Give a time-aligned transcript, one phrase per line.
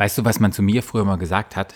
[0.00, 1.74] Weißt du, was man zu mir früher mal gesagt hat?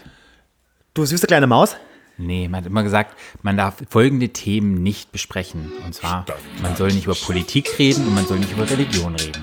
[0.95, 1.77] Du süße kleine Maus?
[2.17, 5.71] Nee, man hat immer gesagt, man darf folgende Themen nicht besprechen.
[5.85, 6.25] Und zwar,
[6.63, 9.43] man soll nicht über Politik reden und man soll nicht über Religion reden.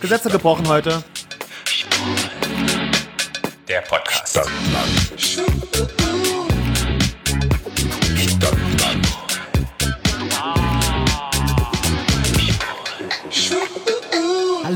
[0.00, 1.04] Gesetze gebrochen heute.
[3.68, 4.40] Der Podcast.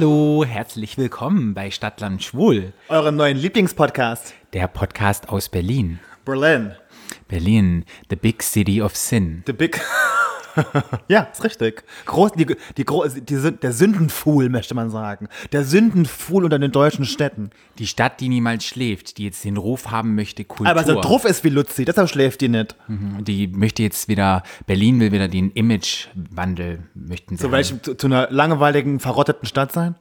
[0.02, 4.34] Hallo, herzlich willkommen bei Stadtland Schwul, Eurem neuen Lieblingspodcast.
[4.52, 6.00] der Podcast aus Berlin.
[6.24, 6.72] Berlin.
[7.28, 9.44] Berlin, the big city of sin.
[9.46, 9.80] The Big.
[11.08, 11.84] ja, ist richtig.
[12.06, 15.28] Groß, die, die, die, der Sündenfuhl, möchte man sagen.
[15.52, 17.50] Der Sündenfuhl unter den deutschen Städten.
[17.78, 20.70] Die Stadt, die niemals schläft, die jetzt den Ruf haben möchte, Kultur.
[20.70, 22.76] Aber so drauf ist wie Luzi, deshalb schläft die nicht.
[22.88, 27.42] Die möchte jetzt wieder, Berlin will wieder den Imagewandel, möchten sie.
[27.42, 29.94] Zu welchem, zu, zu einer langweiligen, verrotteten Stadt sein?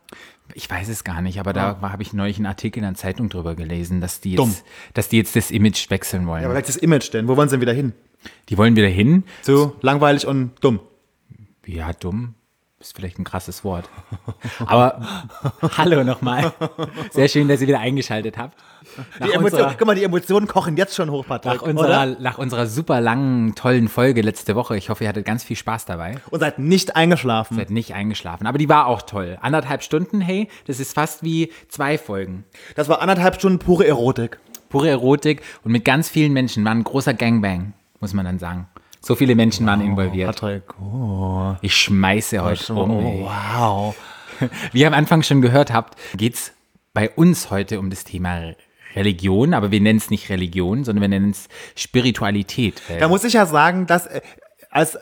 [0.54, 3.30] Ich weiß es gar nicht, aber da habe ich neulich einen Artikel in der Zeitung
[3.30, 4.50] drüber gelesen, dass die Dumm.
[4.50, 6.42] jetzt, dass die jetzt das Image wechseln wollen.
[6.42, 7.28] Ja, aber welches Image denn?
[7.28, 7.94] Wo wollen sie denn wieder hin?
[8.50, 9.24] Die wollen wieder hin.
[9.42, 10.80] Zu langweilig und dumm.
[11.66, 12.36] Ja, dumm.
[12.80, 13.88] Ist vielleicht ein krasses Wort.
[14.66, 15.00] Aber
[15.78, 16.52] hallo nochmal.
[17.12, 18.58] Sehr schön, dass ihr wieder eingeschaltet habt.
[19.20, 21.54] Nach Die Emotionen, unserer, guck mal, die Emotionen kochen jetzt schon hoch, Patrick.
[21.54, 22.20] nach, unserer, oder?
[22.20, 24.78] nach unserer super langen, tollen Folge letzte Woche.
[24.78, 26.16] Ich hoffe, ihr hattet ganz viel Spaß dabei.
[26.32, 27.56] Und seid nicht eingeschlafen.
[27.56, 28.48] Seid nicht eingeschlafen.
[28.48, 29.38] Aber die war auch toll.
[29.42, 32.46] Anderthalb Stunden, hey, das ist fast wie zwei Folgen.
[32.76, 34.40] Das war anderthalb Stunden pure Erotik.
[34.70, 36.66] Pure Erotik und mit ganz vielen Menschen.
[36.66, 38.68] War ein großer Gangbang, muss man dann sagen.
[39.00, 40.28] So viele Menschen waren involviert.
[40.28, 42.92] Patrick, oh, Ich schmeiße heute um.
[43.00, 43.26] ey.
[43.26, 43.96] wow.
[44.72, 46.52] Wie ihr am Anfang schon gehört habt, geht's
[46.94, 48.54] bei uns heute um das Thema
[48.96, 52.82] Religion, aber wir nennen es nicht Religion, sondern wir nennen es Spiritualität.
[53.00, 54.22] Da muss ich ja sagen, dass äh,
[54.70, 54.98] als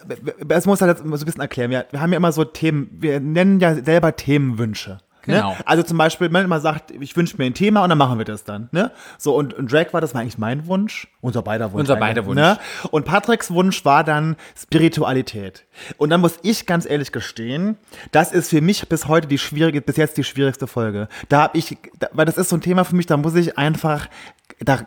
[0.45, 1.72] das muss mal so ein bisschen erklären.
[1.72, 5.00] Wir, wir haben ja immer so Themen, wir nennen ja selber Themenwünsche.
[5.30, 5.52] Genau.
[5.52, 5.58] Ne?
[5.66, 8.25] Also zum Beispiel, wenn man sagt, ich wünsche mir ein Thema und dann machen wir
[8.25, 8.69] das dann.
[8.72, 8.91] Ne?
[9.17, 11.81] So, und, und Drake war das war eigentlich mein Wunsch, unser beider Wunsch.
[11.81, 12.36] Unser beider Wunsch.
[12.36, 12.58] Ne?
[12.91, 15.65] Und Patricks Wunsch war dann Spiritualität.
[15.98, 17.77] Und dann muss ich ganz ehrlich gestehen,
[18.11, 21.08] das ist für mich bis heute die schwierige, bis jetzt die schwierigste Folge.
[21.30, 23.58] Da habe ich, da, weil das ist so ein Thema für mich, da muss ich
[23.58, 24.08] einfach
[24.59, 24.80] da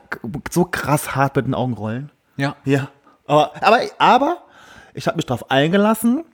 [0.50, 2.10] so krass hart mit den Augen rollen.
[2.36, 2.56] Ja.
[2.64, 2.88] Ja.
[3.26, 4.36] Aber, aber, aber
[4.94, 6.24] ich habe mich darauf eingelassen.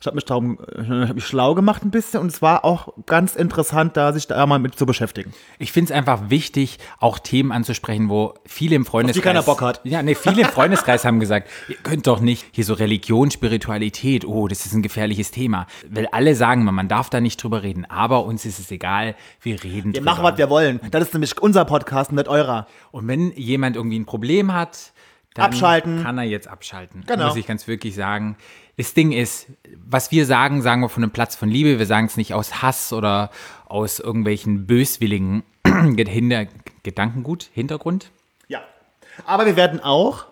[0.00, 2.92] Ich habe mich, darum, ich hab mich schlau gemacht ein bisschen und es war auch
[3.06, 5.32] ganz interessant, da sich da mal mit zu beschäftigen.
[5.58, 9.24] Ich finde es einfach wichtig, auch Themen anzusprechen, wo viele im Freundeskreis.
[9.24, 9.80] keiner Bock hat.
[9.82, 14.24] Ja, nee, viele im Freundeskreis haben gesagt, ihr könnt doch nicht hier so Religion, Spiritualität,
[14.24, 15.66] oh, das ist ein gefährliches Thema.
[15.90, 19.64] Weil alle sagen man darf da nicht drüber reden, aber uns ist es egal, wir
[19.64, 20.12] reden Wir drüber.
[20.12, 20.80] machen, was wir wollen.
[20.90, 22.66] Das ist nämlich unser Podcast und nicht eurer.
[22.92, 24.92] Und wenn jemand irgendwie ein Problem hat,
[25.34, 26.02] dann Abschalten.
[26.02, 27.04] kann er jetzt abschalten.
[27.06, 27.26] Genau.
[27.28, 28.36] Muss ich ganz wirklich sagen.
[28.78, 29.46] Das Ding ist,
[29.86, 31.78] was wir sagen, sagen wir von einem Platz von Liebe.
[31.78, 33.30] Wir sagen es nicht aus Hass oder
[33.66, 35.42] aus irgendwelchen böswilligen
[35.96, 36.46] Hinter
[36.84, 38.10] Gedankengut, Hintergrund.
[38.46, 38.60] Ja.
[39.26, 40.26] Aber wir werden auch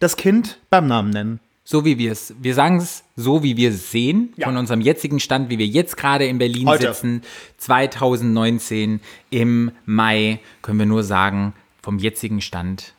[0.00, 1.40] das Kind beim Namen nennen.
[1.64, 4.48] So wie wir es, wir sagen es so, wie wir es sehen, Ja.
[4.48, 6.92] von unserem jetzigen Stand, wie wir jetzt gerade in Berlin Heute.
[6.92, 7.22] sitzen,
[7.58, 12.94] 2019 im Mai, können wir nur sagen, vom jetzigen Stand.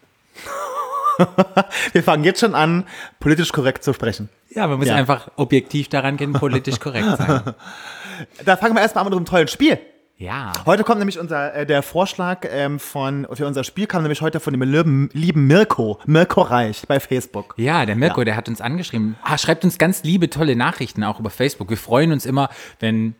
[1.93, 2.85] Wir fangen jetzt schon an,
[3.19, 4.29] politisch korrekt zu sprechen.
[4.49, 4.95] Ja, man muss Ja.
[4.95, 7.41] einfach objektiv daran gehen, politisch korrekt sein.
[8.45, 9.79] Da fangen wir erstmal an mit einem tollen Spiel.
[10.17, 10.51] Ja.
[10.67, 14.39] Heute kommt nämlich unser, äh, der Vorschlag ähm, von, für unser Spiel kam nämlich heute
[14.39, 17.55] von dem lieben, lieben Mirko, Mirko Reich bei Facebook.
[17.57, 19.15] Ja, der Mirko, der hat uns angeschrieben.
[19.23, 21.71] Ah, schreibt uns ganz liebe, tolle Nachrichten auch über Facebook.
[21.71, 22.49] Wir freuen uns immer,
[22.79, 23.15] wenn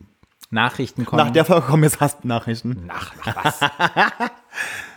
[0.51, 1.25] Nachrichten kommen.
[1.25, 2.87] Nach der Folge kommen jetzt Hassnachrichten.
[2.93, 3.59] Ach, ach was.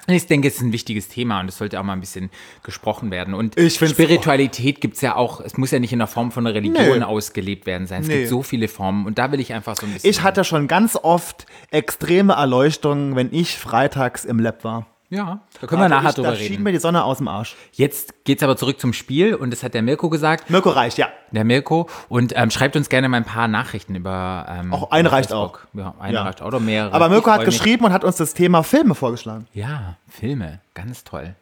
[0.09, 2.31] Ich denke, es ist ein wichtiges Thema und es sollte auch mal ein bisschen
[2.63, 3.35] gesprochen werden.
[3.35, 6.55] Und Spiritualität gibt es ja auch, es muss ja nicht in der Form von einer
[6.55, 7.05] Religion Nö.
[7.05, 8.03] ausgelebt werden sein.
[8.03, 8.19] Es Nee.
[8.19, 10.09] gibt so viele Formen und da will ich einfach so ein bisschen.
[10.11, 14.87] Ich hatte schon ganz oft extreme Erleuchtungen, wenn ich freitags im Lab war.
[15.09, 16.63] Ja, da können wir nachher ich, drüber Da schien reden.
[16.65, 17.55] mir die Sonne aus dem Arsch.
[17.73, 20.51] Jetzt geht's aber zurück zum Spiel und das hat der Mirko gesagt.
[20.51, 21.09] Mirko Reich, ja.
[21.31, 21.89] Der Mirko.
[22.09, 24.47] Und ähm, schreibt uns gerne mal ein paar Nachrichten über.
[24.49, 25.67] Ähm, Auch eine reicht Facebook.
[25.75, 26.23] Ja, eine Ja.
[26.25, 26.93] reicht auch oder mehrere.
[26.95, 27.57] Aber Mirko hat freu mich.
[27.59, 29.47] geschrieben und hat uns das Thema Filme vorgeschlagen.
[29.53, 30.61] Ja, Filme.
[30.75, 31.35] Ganz toll.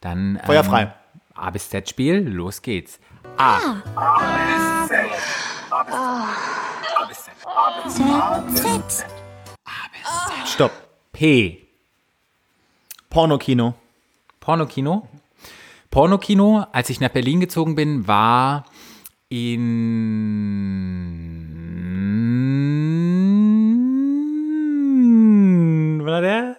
[0.00, 0.36] Dann.
[0.36, 0.92] Ähm, Feuer frei.
[1.34, 3.00] A bis Z-Spiel, los geht's.
[3.38, 3.58] A.
[10.46, 10.72] Stopp.
[11.12, 11.66] P.
[13.10, 13.74] Pornokino.
[14.38, 15.08] Pornokino.
[15.90, 18.66] Pornokino, als ich nach Berlin gezogen bin, war
[19.28, 19.60] in.
[26.04, 26.56] War der?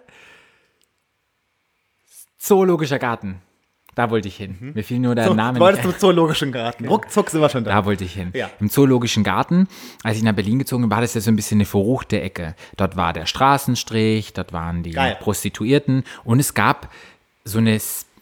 [2.38, 3.42] Zoologischer Garten.
[3.94, 4.72] Da wollte ich hin.
[4.74, 6.00] Mir fiel nur der So, Name du wolltest nicht.
[6.00, 6.88] zum Zoologischen Garten.
[6.88, 7.72] Ruckzuck sind wir schon da.
[7.72, 8.32] Da wollte ich hin.
[8.34, 8.50] Ja.
[8.62, 9.68] Im Zoologischen Garten,
[10.04, 12.56] als ich nach Berlin gezogen bin, war das ja so ein bisschen eine verruchte Ecke.
[12.78, 15.18] Dort war der Straßenstrich, dort waren die Geil.
[15.20, 16.90] Prostituierten und es gab
[17.44, 17.76] so eine,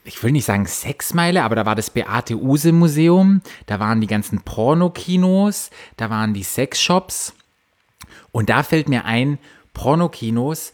[0.05, 4.07] ich will nicht sagen Sexmeile, aber da war das Beate Use Museum, da waren die
[4.07, 7.33] ganzen Pornokinos, da waren die Sexshops
[8.31, 9.37] und da fällt mir ein,
[9.73, 10.73] Pornokinos,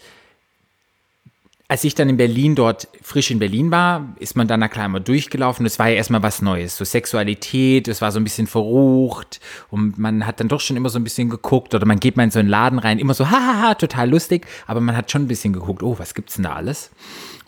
[1.68, 4.86] als ich dann in Berlin dort frisch in Berlin war, ist man dann na klar
[4.86, 5.64] immer durchgelaufen.
[5.64, 6.78] Das war ja erstmal was Neues.
[6.78, 9.40] So Sexualität, das war so ein bisschen verrucht
[9.72, 12.24] und man hat dann doch schon immer so ein bisschen geguckt oder man geht mal
[12.24, 15.28] in so einen Laden rein, immer so, hahaha, total lustig, aber man hat schon ein
[15.28, 16.92] bisschen geguckt, oh, was gibt's denn da alles?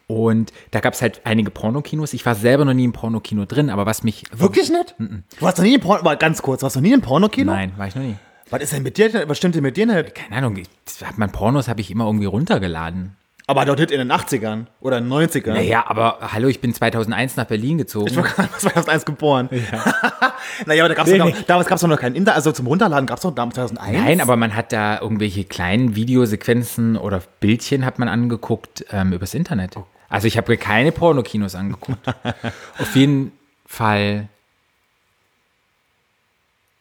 [0.07, 2.13] Und da gab es halt einige Pornokinos.
[2.13, 4.23] Ich war selber noch nie im Pornokino drin, aber was mich.
[4.31, 4.95] Wirklich nicht?
[4.97, 7.51] Du warst noch nie im Porno, mal ganz kurz, warst du noch nie im Pornokino?
[7.51, 8.15] Nein, war ich noch nie.
[8.49, 10.15] Was ist denn mit dir, was stimmt denn mit dir nicht?
[10.15, 10.69] Keine Ahnung, ich-
[11.05, 13.17] hat man Pornos habe ich immer irgendwie runtergeladen.
[13.49, 15.53] Aber dort in den 80ern oder in den 90ern.
[15.53, 18.07] Naja, aber hallo, ich bin 2001 nach Berlin gezogen.
[18.07, 19.49] Ich war gerade 2001 geboren.
[20.65, 22.67] naja, aber da gab es Nee, noch, damals gab es noch kein Internet, also zum
[22.67, 24.03] Runterladen gab es noch damals 2001.
[24.03, 29.33] Nein, aber man hat da irgendwelche kleinen Videosequenzen oder Bildchen hat man angeguckt ähm, übers
[29.33, 29.75] Internet.
[30.09, 32.05] Also ich habe keine Pornokinos angeguckt.
[32.79, 33.31] Auf jeden
[33.65, 34.27] Fall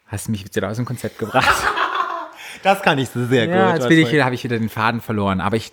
[0.09, 1.49] hast du mich wieder aus dem Konzept gebracht.
[2.63, 3.55] Das kann ich sehr gut.
[3.55, 5.41] ja, jetzt ich soll- wieder, habe ich wieder den Faden verloren.
[5.41, 5.73] Aber ich,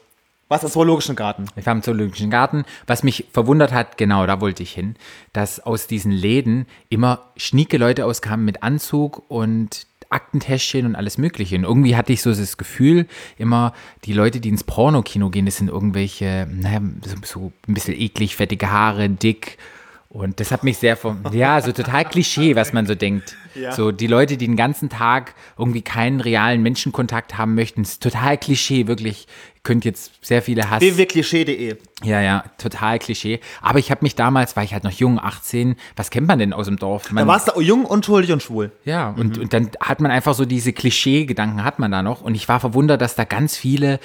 [0.54, 1.48] Was ist Zoologischen Garten?
[1.56, 2.64] ich war im Zoologischen Garten.
[2.86, 4.96] Was mich verwundert hat, genau, da wollte ich hin,
[5.34, 11.56] dass aus diesen Läden immer schnieke Leute auskamen mit Anzug und Aktentäschchen und alles Mögliche.
[11.56, 13.08] Und irgendwie hatte ich so das Gefühl,
[13.40, 13.74] immer
[14.06, 18.36] die Leute, die ins Pornokino gehen, das sind irgendwelche, naja, so, so ein bisschen eklig,
[18.36, 19.58] fettige Haare, dick.
[20.14, 23.36] Und das hat mich sehr vom, ja, so total Klischee, was man so denkt.
[23.56, 23.72] Ja.
[23.72, 28.38] So die Leute, die den ganzen Tag irgendwie keinen realen Menschenkontakt haben möchten, ist total
[28.38, 29.26] Klischee, wirklich.
[29.56, 30.82] Ihr könnt jetzt sehr viele Hass.
[30.82, 31.78] www.klischee.de.
[32.04, 33.40] Ja, ja, total Klischee.
[33.60, 36.54] Aber ich habe mich damals, war ich halt noch jung, 18, was kennt man denn
[36.54, 37.12] aus dem Dorf?
[37.12, 38.72] Man, Da warst du jung, unschuldig und schwul.
[38.86, 42.22] ja, und, und dann hat man einfach so diese Klischee-Gedanken hat man da noch.
[42.22, 44.00] Und ich war verwundert, dass da ganz viele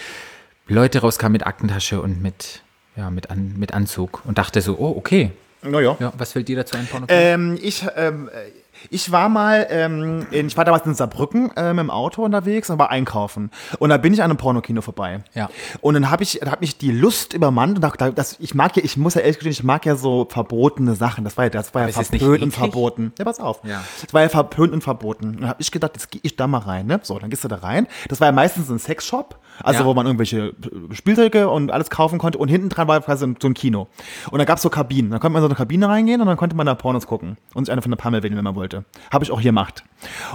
[0.69, 2.63] Leute rauskamen mit Aktentasche und mit,
[2.97, 5.33] ja, mit, An, mit Anzug und dachte so, oh, okay.
[5.63, 5.97] Naja.
[5.99, 7.07] Ja, was fällt dir dazu ein, Porno?
[7.09, 8.51] Ähm, ich, ähm, äh,
[8.91, 12.79] ich war mal, ähm, in, ich war damals in Saarbrücken ähm, im Auto unterwegs und
[12.79, 13.51] war einkaufen.
[13.79, 15.23] Und da bin ich an einem Pornokino vorbei.
[15.35, 15.49] Ja.
[15.81, 18.83] Und dann habe ich, hat mich die Lust übermannt und dachte, das, ich mag ja,
[18.85, 21.25] ich muss ja ehrlich gestehen, ich mag ja so verbotene Sachen.
[21.25, 23.13] Das war ja, das war ja es nicht verpönt und verboten.
[23.19, 23.61] Ja, pass auf.
[23.65, 23.83] Ja.
[24.03, 25.27] Das war ja verpönt und verboten.
[25.29, 27.01] Und dann habe ich gedacht, jetzt gehe ich da mal rein, ne?
[27.03, 27.87] So, dann gehst du da rein.
[28.09, 29.87] Das war ja meistens ein Sexshop, also Ja.
[29.87, 32.39] wo man irgendwelche äh, Spielzeuge und alles kaufen konnte.
[32.39, 33.89] Und hinten dran war quasi so ein Kino.
[34.31, 35.11] Und da gab es so Kabinen.
[35.11, 37.37] Da konnte man in so eine Kabine reingehen und dann konnte man da Pornos gucken
[37.55, 38.68] und sich eine von der Pammel wählen, wenn man wollte.
[39.13, 39.85] Habe ich auch hier gemacht.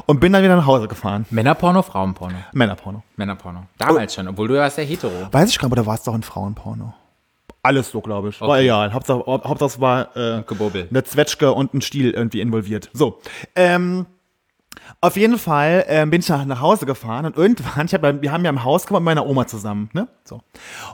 [0.06, 1.25] Und bin dann wieder nach Hause gefahren.
[1.30, 2.35] Männerporno, Frauenporno?
[2.51, 3.03] Männerporno.
[3.15, 3.63] Männerporno.
[3.77, 5.13] Damals schon, obwohl du warst ja hetero.
[5.31, 6.94] Weiß ich gar nicht, oder war es doch ein Frauenporno?
[7.62, 8.41] Alles so, glaube ich.
[8.41, 8.63] War Okay.
[8.65, 8.91] egal.
[8.94, 10.88] Hauptsache, Hauptsache es war äh, Gebubbel.
[10.89, 12.89] eine Zwetschge und ein Stiel irgendwie involviert.
[12.94, 13.19] So.
[13.56, 14.06] Ähm,
[15.00, 18.31] auf jeden Fall ähm, bin ich nach, nach Hause gefahren und irgendwann, ich hab, wir
[18.33, 20.09] haben ja im Haus gewohnt mit meiner Oma zusammen, ne?
[20.25, 20.41] So.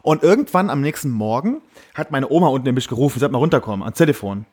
[0.04, 1.62] Und irgendwann am nächsten Morgen
[1.96, 4.46] hat meine Oma unten nämlich gerufen, sie hat mal runterkommen ans Telefon.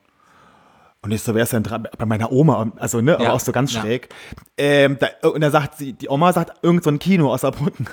[1.02, 1.86] Und ich so, wer ist denn dran?
[1.98, 3.80] Bei meiner Oma, also, ne, aber Ja, auch so ganz ja.
[3.80, 4.08] schräg.
[4.56, 7.86] Ähm, da, und da sagt sie, die Oma sagt, irgend so ein Kino aus Saarbrücken.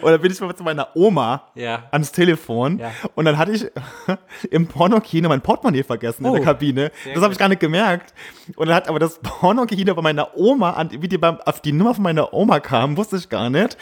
[0.00, 1.84] Und dann bin ich mal zu meiner Oma Ja.
[1.90, 2.80] ans Telefon
[3.14, 3.66] und dann hatte ich
[4.50, 6.92] im Pornokino mein Portemonnaie vergessen in Oh, der Kabine.
[7.12, 8.14] Das habe ich gar nicht gemerkt.
[8.56, 11.72] Und dann hat aber das Pornokino bei meiner Oma, an, wie die beim, auf die
[11.72, 13.76] Nummer von meiner Oma kam, wusste ich gar nicht.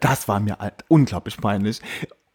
[0.00, 0.56] Das war mir
[0.88, 1.80] unglaublich peinlich.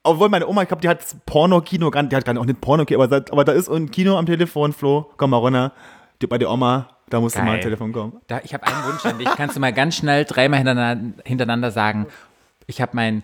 [0.06, 2.62] Obwohl meine Oma, ich glaube, die hat das Pornokino, die hat gar nicht auch nicht
[2.62, 5.72] Pornokino, aber, da- aber da ist ein Kino am Telefon, Flo, komm mal runter.
[6.22, 7.52] Die, bei der Oma, da musst du mal Geil.
[7.56, 8.22] ans Telefon kommen.
[8.28, 9.28] Da, ich habe einen Wunsch an dich.
[9.36, 12.08] Kannst du mal ganz schnell dreimal hintereinander, hintereinander sagen,
[12.68, 13.24] ich habe mein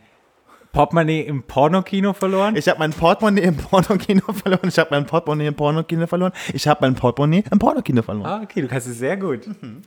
[0.74, 2.55] Portemonnaie im Pornokino verloren?
[2.55, 4.67] Ich habe mein Portemonnaie im Pornokino verloren.
[4.70, 6.32] Ich habe mein Portemonnaie im Pornokino verloren.
[6.53, 8.25] Ich habe mein Portemonnaie im Pornokino verloren.
[8.29, 9.41] ah, okay, du kannst es sehr gut.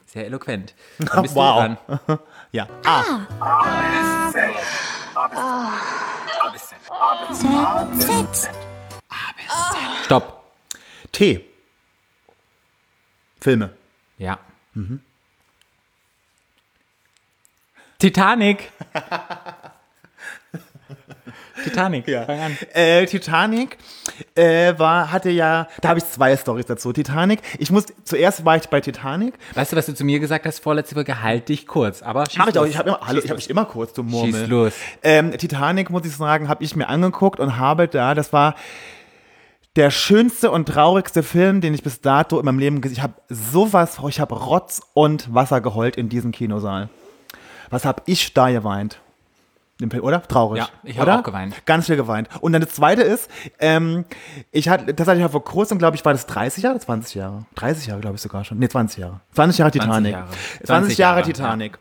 [0.07, 0.75] Sehr eloquent.
[0.99, 1.77] Dann bist Wow.
[1.87, 2.19] du dran.
[2.53, 2.69] Ja.
[2.85, 3.05] Ah,
[6.85, 8.51] Z.
[10.05, 10.45] Stopp.
[11.13, 11.45] T.
[13.41, 13.71] Filme.
[14.19, 14.39] Ja.
[17.99, 18.71] Titanic.
[21.65, 22.05] Titanic.
[22.05, 22.59] Fang an.
[22.73, 23.79] Äh, Titanic
[24.35, 26.93] äh, war, hatte ja, da habe ich zwei Stories dazu.
[26.93, 29.35] Titanic, ich muss, zuerst war ich bei Titanic.
[29.55, 30.61] Weißt du, was du zu mir gesagt hast?
[30.61, 32.03] Vorletzte Folge, halt dich kurz.
[32.03, 33.37] Aber schieß Mach ich auch, ich habe immer, hallo, ich los.
[33.37, 34.35] mich immer kurz zum Murmeln.
[34.35, 34.73] Schieß los.
[35.03, 38.55] Ähm, Titanic, muss ich sagen, habe ich mir angeguckt und habe da, das war
[39.77, 43.15] der schönste und traurigste Film, den ich bis dato in meinem Leben gesehen habe.
[43.29, 46.89] Ich habe sowas, ich habe Rotz und Wasser geheult in diesem Kinosaal.
[47.71, 49.01] Was habe ich da geweint?
[49.83, 50.23] Oder?
[50.23, 50.63] Traurig.
[50.63, 51.67] Ja, ich habe auch geweint.
[51.67, 52.29] Ganz viel geweint.
[52.41, 53.29] Und dann das zweite ist,
[53.59, 54.05] ähm,
[54.53, 57.17] ich hatte, das hatte ich ja vor kurzem, glaube ich, war das 30 Jahre, 20
[57.17, 57.45] Jahre?
[57.57, 58.59] 30 Jahre, glaube ich sogar schon.
[58.59, 59.21] Nee, 20 Jahre.
[59.33, 60.13] 20 Jahre Titanic.
[60.13, 60.29] Jahre.
[60.29, 61.79] 20, 20 Jahre, Jahre, Titanic.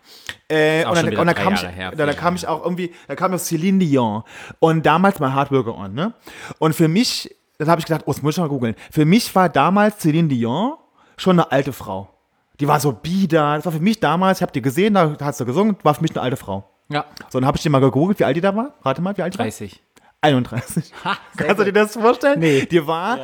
[0.50, 3.34] Äh, auch und dann, und kam ich, her, da, kam ich auch irgendwie, da kam
[3.34, 4.24] ich Celine Dion
[4.60, 6.14] und damals mein Hardworker on, ne?
[6.58, 8.76] Und für mich, dann habe ich gedacht, oh, das muss ich mal googeln.
[8.92, 10.74] Für mich war damals Celine Dion
[11.18, 12.10] schon eine alte Frau.
[12.60, 13.56] Die war so bieder.
[13.56, 16.02] Das war für mich damals, ich habe die gesehen, da hast du gesungen, war für
[16.02, 16.73] mich eine alte Frau.
[16.94, 18.74] Ja, So, dann habe ich die mal gegoogelt, wie alt die da war.
[18.84, 19.46] Rate mal, wie alt die war?
[19.46, 19.82] 30.
[20.22, 20.94] 31.
[21.04, 22.40] Ha, Kannst du dir das vorstellen?
[22.40, 22.66] Nee.
[22.66, 23.20] Die war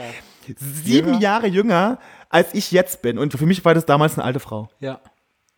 [0.58, 1.20] sieben Jünger.
[1.22, 2.00] Jahre jünger,
[2.30, 3.18] als ich jetzt bin.
[3.18, 4.70] Und für mich war das damals eine alte Frau.
[4.80, 5.00] Ja.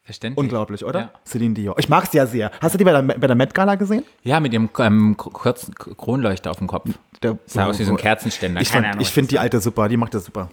[0.03, 0.39] Verständlich.
[0.39, 0.99] Unglaublich, oder?
[0.99, 1.11] Ja.
[1.25, 1.75] Celine Dion.
[1.77, 2.51] Ich mag sie ja sehr.
[2.59, 4.03] Hast du die bei der, bei der Met Gala gesehen?
[4.23, 6.89] Ja, mit dem ähm, kurzen Kronleuchter auf dem Kopf.
[7.21, 8.61] Der, Sah aus wie so ein Kerzenständer.
[8.61, 10.49] Ich, ich finde die alte super, die macht das super.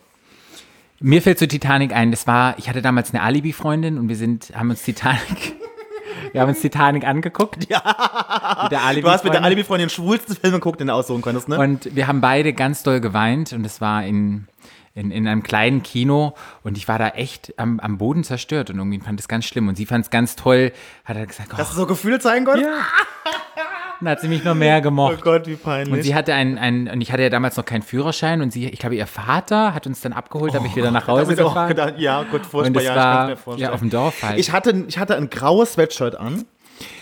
[1.01, 4.53] Mir fällt zu Titanic ein, das war, ich hatte damals eine Alibi-Freundin und wir sind,
[4.55, 5.55] haben uns Titanic,
[6.33, 7.69] wir haben uns Titanic angeguckt.
[7.69, 8.69] Ja.
[8.69, 11.59] Du hast mit der Alibi von den schwulsten Filmen geguckt, den du aussuchen konntest, ne?
[11.59, 14.47] Und wir haben beide ganz doll geweint und es war in,
[14.95, 18.79] in, in einem kleinen Kino und ich war da echt am, am Boden zerstört und
[18.79, 20.73] irgendwie fand es ganz schlimm und sie fand es ganz toll,
[21.05, 22.69] hat er gesagt, oh, Dass du so Gefühle zeigen konntest?
[22.69, 23.63] Ja.
[24.01, 25.21] dann hat sie mich noch mehr Oh gemocht.
[25.23, 25.93] Gott, wie peinlich.
[25.93, 28.67] Und sie hatte einen, einen, und ich hatte ja damals noch keinen Führerschein und sie,
[28.69, 31.37] ich glaube, ihr Vater hat uns dann abgeholt, habe ich wieder nach Da hab Hause
[31.37, 31.69] gefahren.
[31.69, 33.69] gedacht, ja, gut, Und furchtbar, ja, ich war mir vorstellen.
[33.69, 34.39] ja auf dem Dorf halt.
[34.39, 36.45] Ich hatte, ich hatte ein graues Sweatshirt an.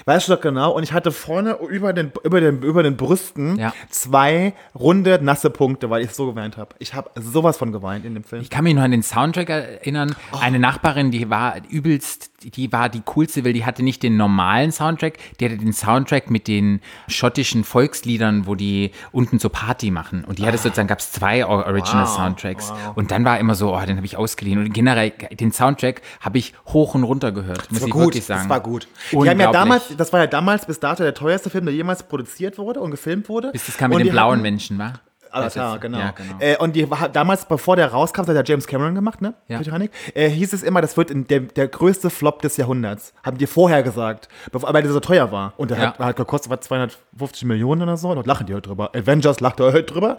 [0.09, 0.71] Weißt du doch genau?
[0.71, 3.75] Und ich hatte vorne über den, über den, über den Brüsten Ja.
[3.91, 6.77] zwei runde, nasse Punkte, weil ich so geweint habe.
[6.79, 8.41] Ich habe sowas von geweint in dem Film.
[8.41, 10.15] Ich kann mich noch an den Soundtrack erinnern.
[10.33, 10.39] Oh.
[10.41, 14.71] Eine Nachbarin, die war übelst, die war die coolste, weil die hatte nicht den normalen
[14.71, 20.25] Soundtrack, die hatte den Soundtrack mit den schottischen Volksliedern, wo die unten so Party machen.
[20.25, 22.71] Und die hatte sozusagen, gab es zwei Original Wow, Soundtracks.
[22.71, 22.97] wow.
[22.97, 24.61] Und dann war immer so, oh, den habe ich ausgeliehen.
[24.61, 28.03] Und generell, den Soundtrack habe ich hoch und runter gehört, muss Das ich war gut,
[28.15, 28.43] wirklich sagen.
[28.43, 28.87] das war gut.
[29.11, 32.03] Die haben ja damals, das war ja damals bis dato der teuerste Film, der jemals
[32.03, 33.51] produziert wurde und gefilmt wurde.
[33.53, 34.95] Bis das kam mit Und den blauen hatten- Menschen, war?
[35.33, 35.99] Avatar, genau.
[35.99, 36.37] Ja, genau.
[36.39, 39.35] Äh, und die war, damals, bevor der rauskam, das hat ja James Cameron gemacht, ne?
[39.49, 39.59] Ja.
[39.59, 39.91] Titanic.
[40.15, 43.13] Äh, hieß es immer, das wird der, der größte Flop des Jahrhunderts.
[43.23, 45.53] Haben die vorher gesagt, bevor, weil der so teuer war.
[45.59, 45.85] Und der Ja.
[45.89, 48.09] hat, hat gekostet was, 250 Millionen oder so.
[48.11, 48.93] Und lachen die heute drüber.
[48.95, 50.17] Avengers lacht heute drüber.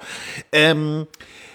[0.52, 1.08] Ähm,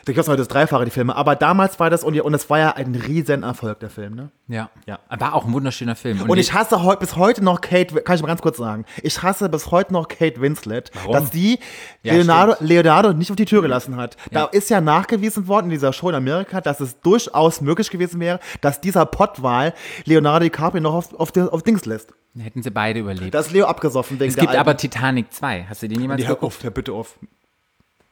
[0.06, 1.14] der kostet heute das Dreifache, die Filme.
[1.16, 4.30] Aber damals war das, und, und es war ja ein Riesenerfolg, der Film, ne?
[4.48, 4.70] Ja.
[4.86, 4.98] Ja.
[5.18, 6.20] War auch ein wunderschöner Film.
[6.22, 9.22] Und ich hasse heu, bis heute noch Kate, kann ich mal ganz kurz sagen, ich
[9.22, 11.12] hasse bis heute noch Kate Winslet, Warum?
[11.12, 11.58] dass sie
[12.02, 12.68] Ja, Leonardo, stimmt.
[12.70, 14.16] Leonardo nicht auf die Tür gelassen hat.
[14.30, 14.46] Da Ja.
[14.46, 18.40] ist ja nachgewiesen worden in dieser Show in Amerika, dass es durchaus möglich gewesen wäre,
[18.60, 22.12] dass dieser Pottwahl Leonardo DiCaprio noch auf, auf, die, auf Dings lässt.
[22.38, 23.34] Hätten sie beide überlebt.
[23.34, 25.66] Da ist Leo abgesoffen wegen es gibt aber Titanic 2.
[25.68, 26.44] Hast du den jemals hör geguckt?
[26.56, 27.18] auf, hör bitte auf.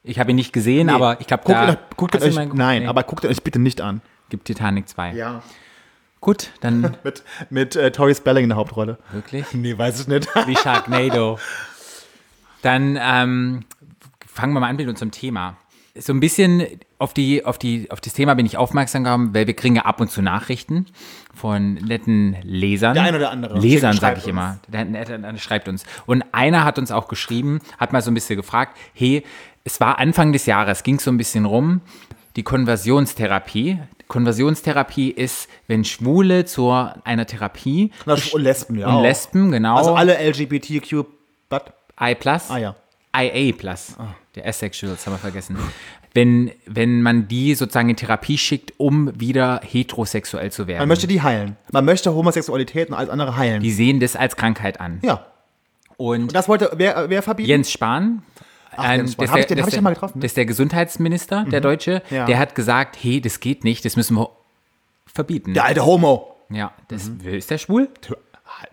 [0.02, 0.92] Ich habe ihn nicht gesehen, Nee.
[0.92, 2.54] aber ich glaube, guckt, da guckt euch, geguckt?
[2.54, 2.88] nein, Nee.
[2.88, 4.00] aber guckt euch bitte nicht an.
[4.30, 5.12] gibt Titanic 2.
[5.14, 5.42] Ja.
[6.20, 8.98] Gut, dann Mit, mit äh, Tori Spelling in der Hauptrolle.
[9.12, 10.28] wirklich Nee, weiß ich nicht.
[10.46, 11.38] wie Sharknado.
[12.62, 13.64] Dann ähm,
[14.26, 15.56] fangen wir mal an mit unserem Thema.
[15.96, 16.64] So ein bisschen
[16.98, 19.82] auf, die, auf, die, auf das Thema bin ich aufmerksam geworden, weil wir kriegen ja
[19.86, 20.86] ab und zu Nachrichten
[21.34, 22.94] von netten Lesern.
[22.94, 23.58] Der ein oder andere.
[23.58, 24.30] Lesern, sage ich uns.
[24.30, 24.58] immer.
[24.68, 25.84] Der, der, der, der schreibt uns.
[26.06, 29.24] Und einer hat uns auch geschrieben, hat mal so ein bisschen gefragt, hey,
[29.64, 31.80] es war Anfang des Jahres, ging so ein bisschen rum,
[32.36, 33.78] die Konversionstherapie.
[34.08, 36.70] Konversionstherapie ist, wenn Schwule zu
[37.04, 38.88] einer Therapie Na, und Lesben, ja.
[38.88, 39.02] und.
[39.02, 39.76] Lesben, genau.
[39.76, 41.04] Also alle LGBTQ,
[41.48, 41.62] but,
[42.00, 42.16] I+.
[42.48, 42.74] ah ja.
[43.16, 43.52] IA+.
[44.36, 45.56] Der Asexuals haben wir vergessen.
[46.14, 50.80] Wenn, wenn man die sozusagen in Therapie schickt, um wieder heterosexuell zu werden.
[50.80, 51.56] Man möchte die heilen.
[51.72, 53.62] Man möchte Homosexualität und alles andere heilen.
[53.62, 54.98] die sehen das als Krankheit an.
[55.02, 55.26] ja.
[55.96, 57.50] Und Das wollte wer, wer verbieten?
[57.50, 58.22] Jens Spahn,
[58.76, 59.24] ein- Jens Spahn.
[59.26, 60.20] das Hab der- ich den- das hab ich den mal getroffen?
[60.20, 62.26] Das ist der Gesundheitsminister, der Deutsche, Ja.
[62.26, 64.30] der hat gesagt, hey, das geht nicht, das müssen wir
[65.06, 65.54] verbieten.
[65.54, 66.36] Der alte Homo.
[66.50, 67.88] Ja, das, ist der schwul?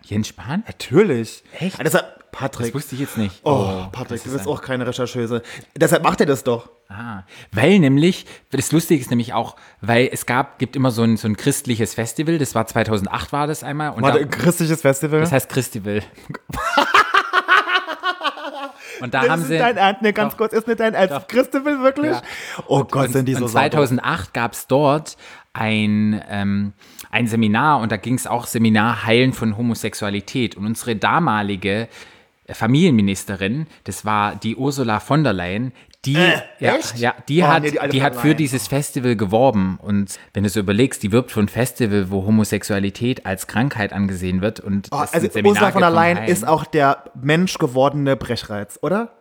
[0.02, 0.64] Jens Spahn?
[0.66, 1.44] Natürlich.
[1.58, 1.78] Echt?
[1.80, 2.74] Ah, Deshalb, Das Patrick.
[2.74, 3.40] wusste ich jetzt nicht.
[3.44, 5.42] Oh, Patrick, das du ist bist ein- auch keine Rechercheuse.
[5.76, 6.68] Deshalb macht er das doch.
[6.88, 11.16] Ah, weil nämlich, das Lustige ist nämlich auch, weil es gab, gibt immer so ein,
[11.16, 13.90] so ein christliches Festival, das war 2008 war das einmal.
[13.92, 15.20] Und Warte, da, ein christliches Festival.
[15.20, 16.02] das heißt Christival.
[19.00, 20.38] und da das haben ist sie, dein Ernst, nee, ganz Doch.
[20.38, 21.14] kurz, ist nicht dein Ernst.
[21.14, 21.28] Doch.
[21.28, 22.12] Christabel wirklich?
[22.12, 22.22] Ja.
[22.66, 23.70] Oh Gott, sind die so und sauber.
[23.70, 25.16] 2008 gab es dort
[25.52, 26.72] ein, ähm,
[27.10, 30.56] ein Seminar und da ging es auch Seminar Heilen von Homosexualität.
[30.56, 31.88] Und unsere damalige
[32.50, 35.72] Familienministerin, das war die Ursula von der Leyen,
[36.04, 36.96] die, ja, echt?
[36.98, 39.78] ja, die Oh, hat, nee, die die hat für dieses Festival geworben.
[39.82, 44.40] Und wenn du so überlegst, die wirbt für ein Festival, wo Homosexualität als Krankheit angesehen
[44.40, 44.60] wird.
[44.60, 49.12] Und Oh, also Ursula von der Leyen ist auch der menschgewordene Brechreiz, oder?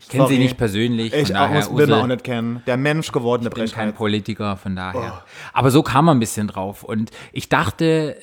[0.00, 1.12] Ich kenne sie nicht persönlich.
[1.14, 2.62] Ich daher, muss Ursula- auch nicht kennen.
[2.66, 3.94] Der menschgewordene bin kein Brechreiz.
[3.96, 5.22] Politiker, von daher.
[5.52, 6.82] Aber so kam man ein bisschen drauf.
[6.82, 8.16] Und ich dachte,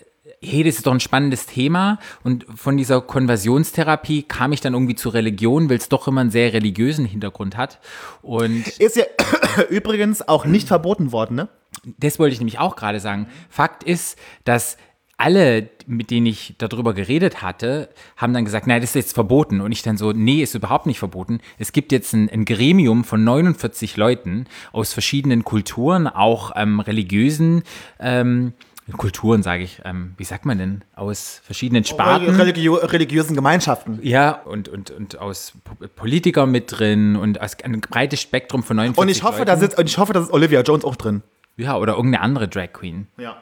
[0.44, 2.00] hey, das ist doch ein spannendes Thema.
[2.24, 6.32] Und von dieser Konversionstherapie kam ich dann irgendwie zur Religion, weil es doch immer einen
[6.32, 7.80] sehr religiösen Hintergrund hat.
[8.22, 9.06] Und Ist ja
[9.70, 11.50] übrigens auch nicht verboten worden, ne?
[11.98, 13.28] das wollte ich nämlich auch gerade sagen.
[13.50, 14.78] Fakt ist, dass
[15.18, 19.62] alle, mit denen ich darüber geredet hatte, haben dann gesagt, nein, das ist jetzt verboten.
[19.62, 21.42] Und ich dann so, nee, ist überhaupt nicht verboten.
[21.60, 27.62] Es gibt jetzt ein, ein Gremium von 49 Leuten aus verschiedenen Kulturen, auch ähm, religiösen
[28.00, 28.54] ähm,
[28.92, 32.30] Kulturen, sage ich, ähm, wie sagt man denn, aus verschiedenen Sparten.
[32.36, 34.00] Religio religiösen Gemeinschaften.
[34.02, 38.76] Ja, und, und, und aus Po- Politiker mit drin und aus ein breites Spektrum von
[38.78, 39.62] 49 Und ich hoffe, da Leuten.
[39.66, 41.22] sitzt, und ich hoffe, da ist Olivia Jones auch drin.
[41.58, 43.08] Ja, oder irgendeine andere Drag Queen.
[43.18, 43.42] Ja.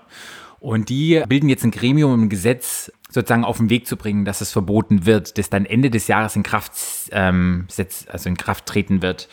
[0.60, 4.26] Und die bilden jetzt ein Gremium, um ein Gesetz sozusagen auf den Weg zu bringen,
[4.26, 6.74] dass es verboten wird, das dann Ende des Jahres in Kraft,
[7.12, 9.30] ähm, setzt, also in Kraft treten wird.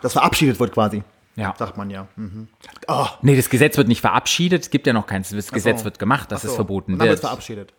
[0.00, 1.02] Das verabschiedet wird quasi.
[1.40, 1.54] Ja.
[1.58, 2.06] Sagt man ja.
[2.16, 2.48] Mhm.
[2.88, 5.30] Oh, Nee, das Gesetz wird nicht verabschiedet, es gibt ja noch keins.
[5.30, 6.48] Das Gesetz wird gemacht, dass so.
[6.48, 7.08] es verboten wird.
[7.08, 7.72] wird's verabschiedet.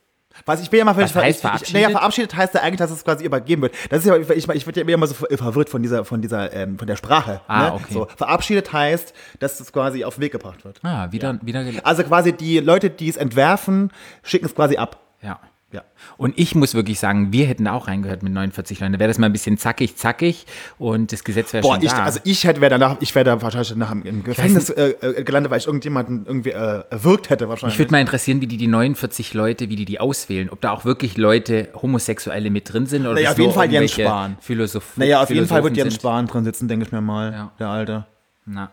[0.45, 1.73] Was ich bin ja mal Was heißt ich, ich, verabschiedet?
[1.73, 3.75] Naja, verabschiedet heißt ja eigentlich, dass es quasi übergeben wird.
[3.89, 6.21] Das ist ja, ich, ich, ich werde ja immer so ver- verwirrt von dieser, von
[6.21, 7.41] dieser, ähm, von der Sprache.
[7.47, 7.73] Ah, ne?
[7.73, 7.93] okay.
[7.93, 10.79] So, verabschiedet heißt, dass es quasi auf den Weg gebracht wird.
[10.83, 13.91] Ah, wieder, wieder, gel- Also quasi die Leute, die es entwerfen,
[14.23, 15.01] schicken es quasi ab.
[15.21, 15.39] ja.
[15.71, 15.83] Ja.
[16.17, 18.93] Und ich muss wirklich sagen, wir hätten da auch reingehört mit 49 Leuten.
[18.93, 20.45] Da wäre das mal ein bisschen zackig, zackig
[20.77, 22.03] und das Gesetz wäre Boah, schon ich, da.
[22.03, 25.49] also ich hätte wäre danach, ich wäre da wahrscheinlich danach im, Gefängnis äh, äh, gelandet,
[25.51, 27.75] weil ich irgendjemanden irgendwie äh, erwürgt hätte wahrscheinlich.
[27.75, 30.49] Mich würde mal interessieren, wie die die 49 Leute, wie die die auswählen.
[30.49, 33.91] Ob da auch wirklich Leute, Homosexuelle mit drin sind oder Naja, auf jeden Fall Jens
[33.93, 34.37] Spahn.
[34.41, 36.01] Philosoph naja, auf jeden Fall wird Philosophen Jens.
[36.01, 37.51] Spahn drin sitzen, denke ich mir mal, Ja.
[37.59, 38.05] der Alte.
[38.45, 38.71] Na.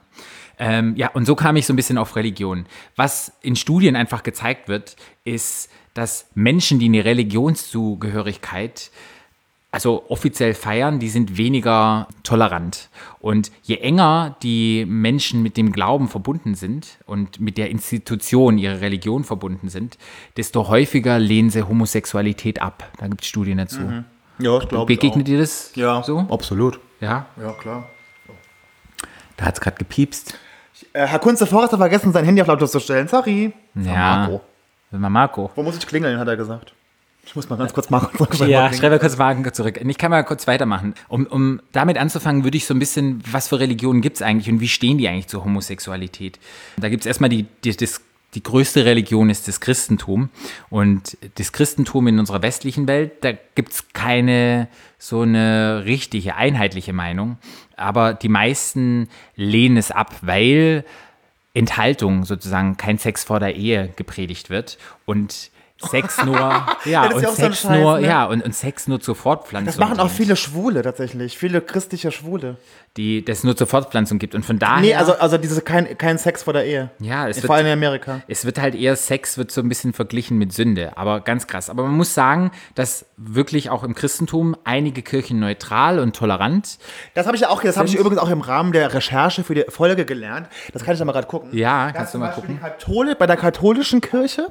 [0.59, 2.67] Ähm, ja, und so kam ich so ein bisschen auf Religion.
[2.97, 8.91] Was in Studien einfach gezeigt wird, ist, dass Menschen, die eine Religionszugehörigkeit
[9.71, 12.89] also offiziell feiern, die sind weniger tolerant.
[13.21, 18.81] Und je enger die Menschen mit dem Glauben verbunden sind und mit der Institution ihrer
[18.81, 19.99] Religion verbunden sind,
[20.39, 22.91] desto häufiger lehnen sie Homosexualität ab.
[22.99, 23.81] Da gibt es Studien dazu.
[24.39, 26.21] Ja, ich glaube Begegnet ihr das Ja, so?
[26.31, 26.81] absolut.
[27.01, 27.91] Ja, Ja, klar.
[29.37, 30.33] da hat es gerade gepiepst.
[30.95, 33.07] Äh, Herr Kunze Forrest hat vergessen, sein Handy auf lautlos zu stellen.
[33.07, 33.53] Sorry.
[33.75, 33.93] Ja.
[34.29, 34.41] Marco.
[34.91, 35.51] War Marco.
[35.55, 36.73] Wo muss ich klingeln, hat er gesagt.
[37.29, 38.09] Ich muss mal ganz kurz machen.
[38.49, 39.79] Ja, schreib mal kurz Wagen zurück.
[39.85, 40.95] Ich kann mal kurz weitermachen.
[41.09, 44.49] Um, um damit anzufangen, würde ich so ein bisschen, was für Religionen gibt es eigentlich
[44.49, 46.39] und wie stehen die eigentlich zur Homosexualität?
[46.79, 48.01] Da gibt es erstmal die, die, das,
[48.35, 50.31] die größte Religion ist das Christentum.
[50.71, 56.95] Und das Christentum in unserer westlichen Welt, da gibt es keine so eine richtige, einheitliche
[56.95, 57.37] Meinung.
[57.77, 60.83] Aber die meisten lehnen es ab, weil
[61.55, 64.79] Enthaltung sozusagen kein Sex vor der Ehe gepredigt wird.
[65.07, 66.37] Und Sex nur,
[66.85, 68.07] ja, und ja so Sex Scheiß, nur, ne?
[68.07, 69.67] ja, und, und Sex nur zur Fortpflanzung.
[69.67, 71.39] Das machen auch viele Schwule tatsächlich.
[71.39, 72.57] Viele christliche Schwule.
[72.97, 74.35] Die das nur zur Fortpflanzung gibt.
[74.35, 74.81] Und von daher.
[74.81, 76.91] Nee, also, also diese kein, kein Sex vor der Ehe.
[76.99, 78.23] Ja, es Vor wird- allem in Amerika.
[78.27, 81.71] Es wird halt eher Sex, wird so ein bisschen verglichen mit Sünde, aber ganz krass.
[81.71, 86.79] Aber man muss sagen, dass wirklich auch im Christentum einige Kirchen neutral und tolerant.
[87.15, 89.55] Das habe ich ja auch, das habe ich übrigens auch im Rahmen der Recherche für
[89.55, 90.49] die Folge gelernt.
[90.73, 91.51] Das kann ich ja mal gerade gucken.
[91.57, 92.59] Ja, Da kannst du mal gucken.
[92.59, 94.49] Kathole, bei der katholischen Kirche,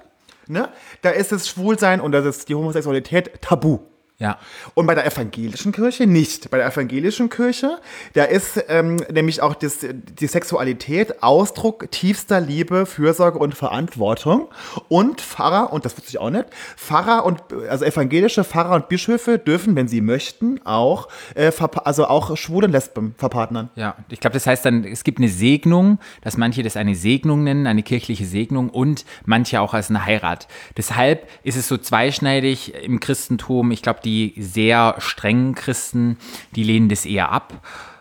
[0.49, 0.69] ne,
[1.01, 3.79] da ist das Schwulsein und das ist die Homosexualität tabu.
[4.19, 4.39] Ja.
[4.73, 6.49] Und bei der evangelischen Kirche nicht.
[6.49, 7.77] Bei der evangelischen Kirche,
[8.13, 14.47] da ist ähm, nämlich auch das, die Sexualität Ausdruck tiefster Liebe, Fürsorge und Verantwortung.
[14.89, 19.37] Und Pfarrer, und das wusste ich auch nicht, Pfarrer und, also evangelische Pfarrer und Bischöfe
[19.37, 21.51] dürfen, wenn sie möchten, auch, äh,
[21.83, 23.69] also auch Schwule und Lesben verpartnern.
[23.75, 27.43] Ja, ich glaube, das heißt dann, es gibt eine Segnung, dass manche das eine Segnung
[27.43, 30.47] nennen, eine kirchliche Segnung und manche auch als eine Heirat.
[30.75, 33.69] Deshalb ist es so zweischneidig im Christentum.
[33.69, 36.17] Ich glaube, die sehr strengen Christen,
[36.55, 37.53] die lehnen das eher ab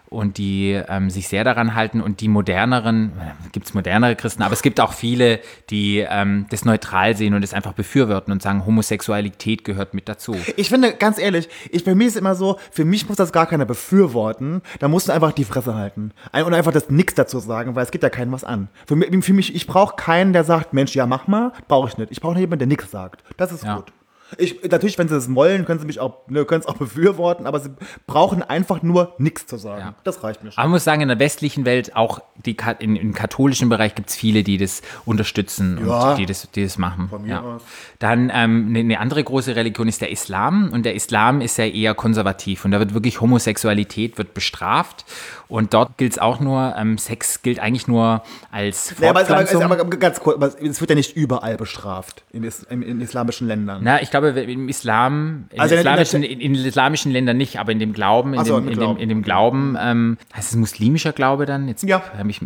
[0.08, 3.10] und die ähm, sich sehr daran halten und die moderneren,
[3.50, 7.42] gibt es modernere Christen, aber es gibt auch viele, die ähm, das neutral sehen und
[7.42, 10.36] es einfach befürworten und sagen, Homosexualität gehört mit dazu.
[10.56, 13.46] Ich finde, ganz ehrlich, ich, bei mir ist immer so, für mich muss das gar
[13.46, 14.62] keiner befürworten.
[14.78, 16.12] Da musst du einfach die Fresse halten.
[16.32, 18.68] Und einfach das Nix dazu sagen, weil es geht ja keinem was an.
[18.86, 21.52] Für mich, für mich ich brauche keinen, der sagt, Mensch, ja, mach mal.
[21.66, 22.12] Brauche ich nicht.
[22.12, 23.24] Ich brauche jemanden, der nichts sagt.
[23.36, 23.74] Das ist Ja.
[23.76, 23.92] gut.
[24.38, 27.46] Ich, natürlich, wenn sie es wollen, können sie mich auch, ne, können es auch befürworten,
[27.46, 27.70] aber sie
[28.06, 29.80] brauchen einfach nur nichts zu sagen.
[29.80, 29.94] Ja.
[30.04, 30.58] Das reicht mir schon.
[30.58, 34.10] Aber man muss sagen, in der westlichen Welt, auch die, in, im katholischen Bereich gibt
[34.10, 36.10] es viele, die das unterstützen Ja.
[36.10, 37.10] und die das, die das machen.
[37.22, 37.40] mir ja.
[37.40, 37.62] aus.
[37.98, 41.66] Dann ähm, eine, eine andere große Religion ist der Islam und der Islam ist ja
[41.66, 45.04] eher konservativ und da wird wirklich Homosexualität wird bestraft
[45.48, 49.26] und dort gilt es auch nur, ähm, Sex gilt eigentlich nur als Nee, aber, aber,
[49.26, 49.62] Fortpflanzung.
[49.62, 53.46] aber, aber ganz kurz, es wird ja nicht überall bestraft in, is, in, in islamischen
[53.46, 53.80] Ländern.
[53.84, 57.78] Na, ich glaube, im Islam, in, Also in- islamischen, in, islamischen Ländern nicht, aber in
[57.78, 58.98] dem Glauben, in, so, dem, Glauben.
[58.98, 61.68] dem, dem Glauben, ähm, heißt es muslimischer Glaube dann?
[61.68, 62.02] Jetzt Ja.
[62.28, 62.40] ich,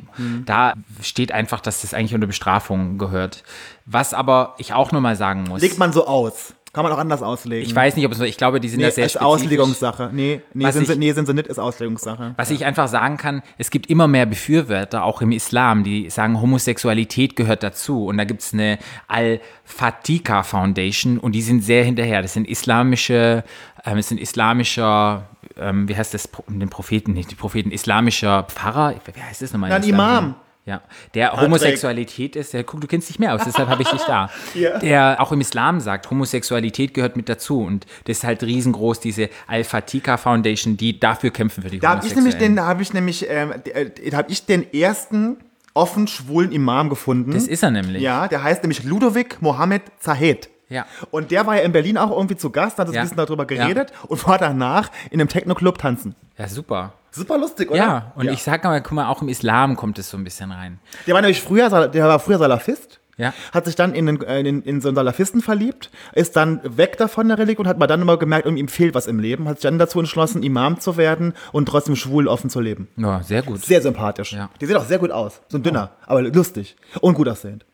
[0.47, 3.45] Da steht einfach, dass das eigentlich unter Bestrafung gehört.
[3.87, 5.61] Was aber ich auch nochmal sagen muss.
[5.63, 6.55] Legt man so aus.
[6.73, 7.67] Kann man auch anders auslegen.
[7.67, 9.27] ich weiß nicht, ob es, ich glaube, die sind nee, da sehr ist spezifisch.
[9.27, 10.11] Auslegungssache.
[10.13, 12.35] Nee, nee, sind sie, ich- nee, sind sie nicht, ist Auslegungssache.
[12.37, 16.41] Was ich einfach sagen kann, es gibt immer mehr Befürworter, auch im Islam, die sagen,
[16.41, 18.07] Homosexualität gehört dazu.
[18.07, 18.79] Und da gibt es eine
[19.09, 22.23] Al-Fatika Foundation und die sind sehr hinterher.
[22.23, 23.45] Das sind islamische,
[23.85, 28.95] ähm, es sind islamischer, ähm, wie heißt das, den Propheten, nicht die Propheten, islamischer Pfarrer,
[29.15, 29.73] wie heißt das nochmal?
[29.73, 29.95] Ein Islam?
[30.19, 30.35] Imam.
[30.67, 30.83] Ja,
[31.15, 34.29] der Homosexualität ist, der, guck, du kennst dich mehr aus, deshalb habe ich dich da.
[34.55, 34.79] Ja.
[34.79, 39.31] Der auch im Islam sagt, Homosexualität gehört mit dazu und das ist halt riesengroß, diese
[39.47, 42.53] Al-Fatika Foundation, die dafür kämpfen für die Da habe ich nämlich Homosexuellen.
[42.57, 45.39] den, da habe ich nämlich, ähm, äh, da habe ich den ersten
[45.73, 47.33] offen schwulen Imam gefunden.
[47.33, 48.03] Das ist er nämlich.
[48.03, 50.51] ja, der heißt nämlich Ludovic Mohammed Zahed.
[50.69, 50.87] Ja.
[51.11, 53.01] Und der war ja in Berlin auch irgendwie zu Gast, hat Ja.
[53.01, 53.63] ein bisschen darüber Ja.
[53.67, 56.15] geredet und war danach in einem Techno-Club tanzen.
[56.41, 56.95] Ja, super.
[57.11, 57.79] Super lustig, oder?
[57.79, 60.53] Ja, und ich sag mal, guck mal, auch im Islam kommt es so ein bisschen
[60.53, 60.79] rein.
[61.07, 62.99] Der war nämlich früher, der war früher Salafist.
[63.19, 63.35] Ja.
[63.53, 66.97] Hat sich dann in, den, äh, in, in so einen Salafisten verliebt, ist dann weg
[66.97, 69.65] davon der Religion, hat mal dann immer gemerkt, ihm fehlt was im Leben, hat sich
[69.65, 72.89] dann dazu entschlossen, Imam zu werden und trotzdem schwul offen zu leben.
[72.97, 73.63] Ja, sehr gut.
[73.63, 74.33] Sehr sympathisch.
[74.33, 74.49] Ja.
[74.59, 75.43] Die sieht auch sehr gut aus.
[75.49, 77.67] So ein dünner, aber lustig und gut aussehend.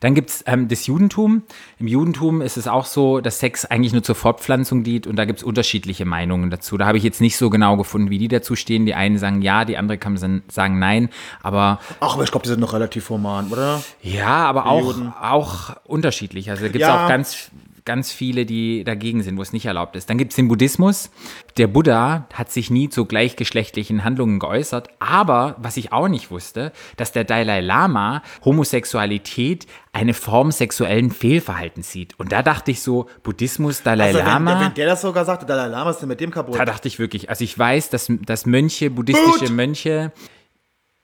[0.00, 1.42] Dann gibt es ähm, das Judentum.
[1.78, 5.24] Im Judentum ist es auch so, dass Sex eigentlich nur zur Fortpflanzung dient und da
[5.24, 6.76] gibt es unterschiedliche Meinungen dazu.
[6.76, 8.86] Da habe ich jetzt nicht so genau gefunden, wie die dazu stehen.
[8.86, 11.08] Die einen sagen ja, die anderen kann sagen nein.
[11.42, 13.82] Aber Ach, aber ich glaube, die sind noch relativ human, oder?
[14.02, 16.50] ja, aber auch, auch unterschiedlich.
[16.50, 17.04] Also da gibt es Ja.
[17.04, 17.50] auch ganz,
[17.84, 20.10] ganz viele, die dagegen sind, wo es nicht erlaubt ist.
[20.10, 21.10] Dann gibt es den Buddhismus.
[21.56, 24.88] Der Buddha hat sich nie zu gleichgeschlechtlichen Handlungen geäußert.
[24.98, 31.90] Aber was ich auch nicht wusste, dass der Dalai Lama Homosexualität eine Form sexuellen Fehlverhaltens
[31.90, 32.18] sieht.
[32.18, 34.60] Und da dachte ich so, Buddhismus, Dalai Also, wenn, Lama.
[34.60, 36.58] wenn der das sogar sagt, der Dalai Lama ist denn mit dem kaputt.
[36.58, 39.52] Da dachte ich wirklich, also ich weiß, dass, dass Mönche, buddhistische.
[39.52, 40.12] Mönche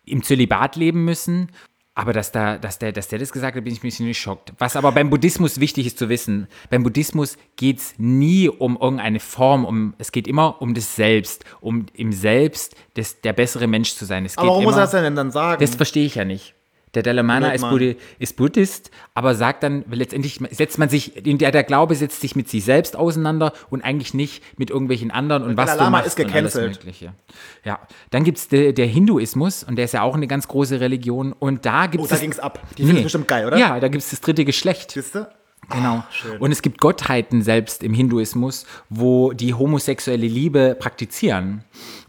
[0.04, 1.50] im Zölibat leben müssen.
[1.98, 4.52] Aber dass, da, dass, der, dass der das gesagt hat, bin ich ein bisschen geschockt.
[4.58, 9.18] Was aber beim Buddhismus wichtig ist zu wissen, beim Buddhismus geht es nie um irgendeine
[9.18, 13.94] Form, um, es geht immer um das Selbst, um im Selbst des, der bessere Mensch
[13.94, 14.28] zu sein.
[14.36, 15.58] Aber warum immer, muss er das denn dann sagen?
[15.58, 16.54] das verstehe ich ja nicht.
[16.96, 17.68] Der Dalai Lama Blöd, ist.
[17.68, 22.34] Buddhi ist Buddhist, aber sagt dann, letztendlich setzt man sich, der, der Glaube setzt sich
[22.34, 25.98] mit sich selbst auseinander und eigentlich nicht mit irgendwelchen anderen und, was Dalai du Lama
[25.98, 26.78] machst ist und alles gecancelt.
[26.78, 27.12] Mögliche.
[27.64, 27.78] Ja,
[28.10, 31.34] dann gibt es der, der Hinduismus und der ist ja auch eine ganz große Religion
[31.34, 32.10] und da gibt oh, es...
[32.10, 32.60] da ging's ab.
[32.78, 33.58] Die finden es bestimmt geil, oder?
[33.58, 34.92] Ja, da gibt es das dritte Geschlecht.
[34.92, 35.28] Siehst du?
[35.68, 36.04] Genau.
[36.38, 41.64] Und es gibt Gottheiten selbst im Hinduismus, wo die homosexuelle Liebe praktizieren.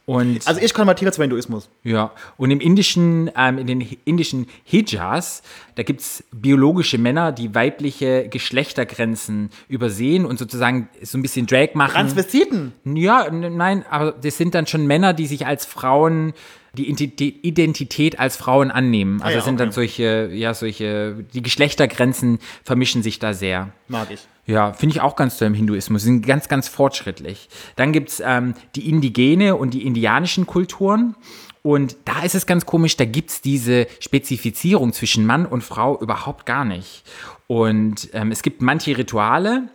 [0.10, 1.70] Und Also ich konvertiere zum Hinduismus.
[1.84, 5.44] ja, und im indischen, ähm, in den indischen Hijas,
[5.76, 11.74] da gibt es biologische Männer, die weibliche Geschlechtergrenzen übersehen und sozusagen so ein bisschen Drag
[11.74, 11.92] machen.
[11.92, 12.72] Transvestiten.
[12.86, 16.32] Ja, nein, aber das sind dann schon Männer, die sich als Frauen,
[16.78, 19.22] die Identi- Identität als Frauen annehmen.
[19.22, 19.76] Also ja, sind dann okay.
[19.76, 23.70] solche, ja, solche, die Geschlechtergrenzen vermischen sich da sehr.
[23.88, 24.28] Mag ich.
[24.46, 26.04] Ja, finde ich auch ganz toll im Hinduismus.
[26.04, 27.50] Sind ganz, ganz fortschrittlich.
[27.76, 31.16] Dann gibt es ähm, die indigene und die indianischen Kulturen.
[31.64, 36.00] Und da ist es ganz komisch, da gibt es diese Spezifizierung zwischen Mann und Frau
[36.00, 37.04] überhaupt gar nicht.
[37.48, 39.68] Und ähm, es gibt manche Rituale,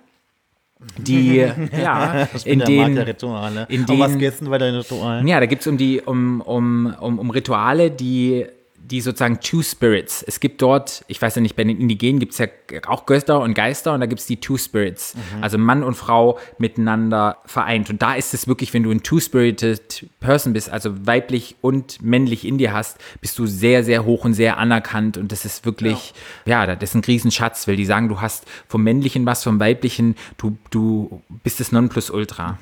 [0.98, 1.36] die,
[1.72, 3.66] ja, in denen, Rituale.
[3.68, 5.26] in um was geht's denn bei den Ritualen?
[5.26, 8.46] ja, da gibt es um die, um, um, um, um Rituale, die,
[8.84, 10.22] die sozusagen Two Spirits.
[10.22, 12.46] Es gibt dort, ich weiß ja nicht, bei den Indigenen gibt es ja
[12.86, 15.14] auch Götter und Geister und da gibt es die Two Spirits.
[15.40, 17.90] Also Mann und Frau miteinander vereint.
[17.90, 22.46] Und da ist es wirklich, wenn du ein Two-Spirited Person bist, also weiblich und männlich
[22.46, 25.16] in dir hast, bist du sehr, sehr hoch und sehr anerkannt.
[25.16, 26.12] Und das ist wirklich,
[26.44, 30.16] ja, das ist ein Riesenschatz, weil die sagen, du hast vom Männlichen was, vom Weiblichen,
[30.38, 32.58] du, du bist das Nonplusultra.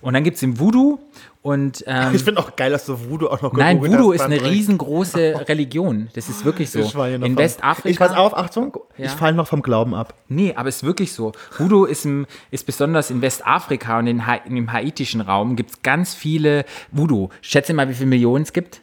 [0.00, 0.98] Und dann gibt es im Voodoo
[1.48, 4.42] und ähm, Ich finde auch geil, dass du Voodoo auch noch Nein, Voodoo ist eine
[4.42, 6.08] riesengroße Religion.
[6.14, 6.80] Das ist wirklich so.
[6.80, 7.88] Ich war hier noch In vom- Westafrika.
[7.88, 9.10] Ich pass auf, Achtung, ich Ja.
[9.10, 10.14] falle noch vom Glauben ab.
[10.28, 11.32] Nee, aber es ist wirklich so.
[11.56, 15.70] Voodoo ist, im, ist besonders in Westafrika und in, Ha- in dem haitischen Raum gibt
[15.70, 17.30] es ganz viele Voodoo.
[17.40, 18.82] Schätze mal, wie viele Millionen es gibt?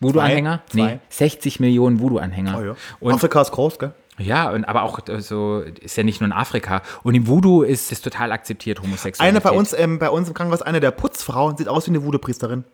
[0.00, 0.62] Voodoo-Anhänger?
[0.74, 2.76] Nee, 60 Millionen Voodoo-Anhänger.
[3.02, 3.14] Oh ja.
[3.14, 3.92] Afrika ist groß, gell?
[4.18, 6.82] Ja, und, aber auch äh, so, ist ja nicht nur in Afrika.
[7.02, 9.20] Und im Voodoo ist es total akzeptiert, Homosexualität.
[9.20, 12.04] Eine bei uns, ähm, bei uns im Krankenhaus, eine der Putzfrauen, sieht aus wie eine
[12.04, 12.64] Voodoo-Priesterin.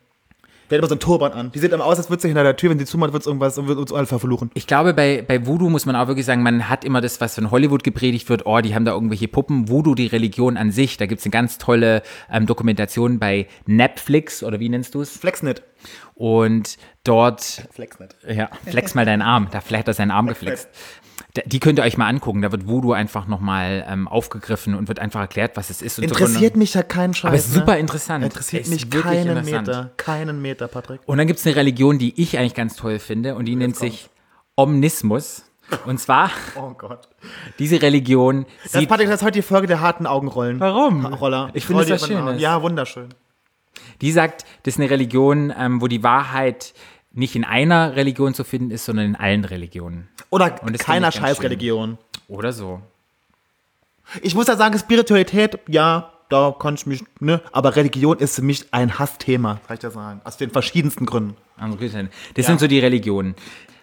[0.70, 1.52] Die hat immer so einen Turban an.
[1.52, 3.58] Die sieht immer aus, als würde sie hinter der Tür, wenn sie zumacht, wird irgendwas
[3.58, 4.50] und wird uns alle verfluchen.
[4.54, 7.34] Ich glaube, bei, bei Voodoo muss man auch wirklich sagen, man hat immer das, was
[7.34, 9.68] von Hollywood gepredigt wird, oh, die haben da irgendwelche Puppen.
[9.68, 12.02] Voodoo, die Religion an sich, da gibt es eine ganz tolle
[12.32, 15.14] ähm, Dokumentation bei Netflix, oder wie nennst du es?
[15.14, 15.62] Flexnet.
[16.14, 18.16] Und dort Flex nicht.
[18.26, 19.48] ja, flex mal deinen Arm.
[19.50, 20.68] Da vielleicht hat er seinen Arm geflext.
[21.46, 22.42] Die könnt ihr euch mal angucken.
[22.42, 25.96] Da wird Voodoo einfach nochmal ähm, aufgegriffen und wird einfach erklärt, was es ist.
[25.96, 27.28] So Interessiert von- mich ja kein Scheiß.
[27.28, 27.60] Aber es ist ne?
[27.60, 28.24] super interessant.
[28.24, 29.44] Interessiert Es ist mich keinen.
[29.44, 29.90] Meter.
[29.96, 31.00] Keinen Meter, Patrick.
[31.06, 33.76] Und dann gibt es eine Religion, die ich eigentlich ganz toll finde und die nennt
[33.76, 34.08] sich
[34.56, 35.44] Omnismus.
[35.86, 37.08] Und zwar, Oh Gott.
[37.58, 40.60] diese Religion Das, Patrick, das ist heute die Folge der harten Augenrollen.
[40.60, 41.06] Warum?
[41.06, 41.50] Roller.
[41.54, 42.06] Ich finde das.
[42.06, 42.40] Schönes.
[42.40, 43.08] Ja, wunderschön.
[44.02, 46.74] die sagt, das ist eine Religion, ähm, wo die Wahrheit
[47.14, 50.08] nicht in einer Religion zu finden ist, sondern in allen Religionen.
[50.30, 51.98] Oder Und keiner Scheißreligion.
[52.28, 52.82] Oder so.
[54.22, 58.42] Ich muss ja sagen, Spiritualität, ja, da kann ich mich, ne, aber Religion ist für
[58.42, 60.20] mich ein Hassthema, kann ich dir sagen.
[60.24, 61.36] Aus den verschiedensten Gründen.
[61.56, 61.78] Also
[62.34, 63.34] Das sind so die Religionen.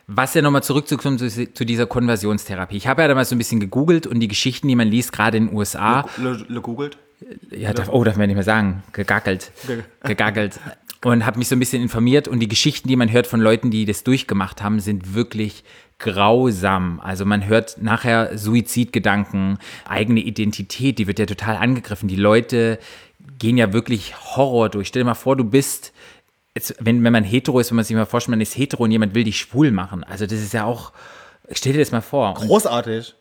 [0.07, 2.75] Was ja nochmal zurückzukommen zu, zu dieser Konversionstherapie.
[2.75, 5.13] Ich habe ja da mal so ein bisschen gegoogelt und die Geschichten, die man liest,
[5.13, 6.97] gerade in den USA, Le, le googelt?
[7.51, 9.51] ja, darf, oh, darf man nicht mehr sagen, gegackelt,
[10.03, 10.59] gegackelt.
[11.03, 13.71] Und habe mich so ein bisschen informiert und die Geschichten, die man hört von Leuten,
[13.71, 15.63] die das durchgemacht haben, sind wirklich
[15.97, 16.99] grausam.
[16.99, 22.07] Also man hört nachher Suizidgedanken, eigene Identität, die wird ja total angegriffen.
[22.07, 22.77] Die Leute
[23.39, 24.89] gehen ja wirklich Horror durch.
[24.89, 25.93] Stell dir mal vor, du bist,
[26.55, 28.91] jetzt, wenn, wenn man hetero ist, wenn man sich mal vorstellt, man ist hetero und
[28.91, 30.03] jemand will dich schwul machen.
[30.03, 30.91] Also das ist ja auch,
[31.51, 32.33] stell dir das mal vor.
[32.35, 33.15] Großartig.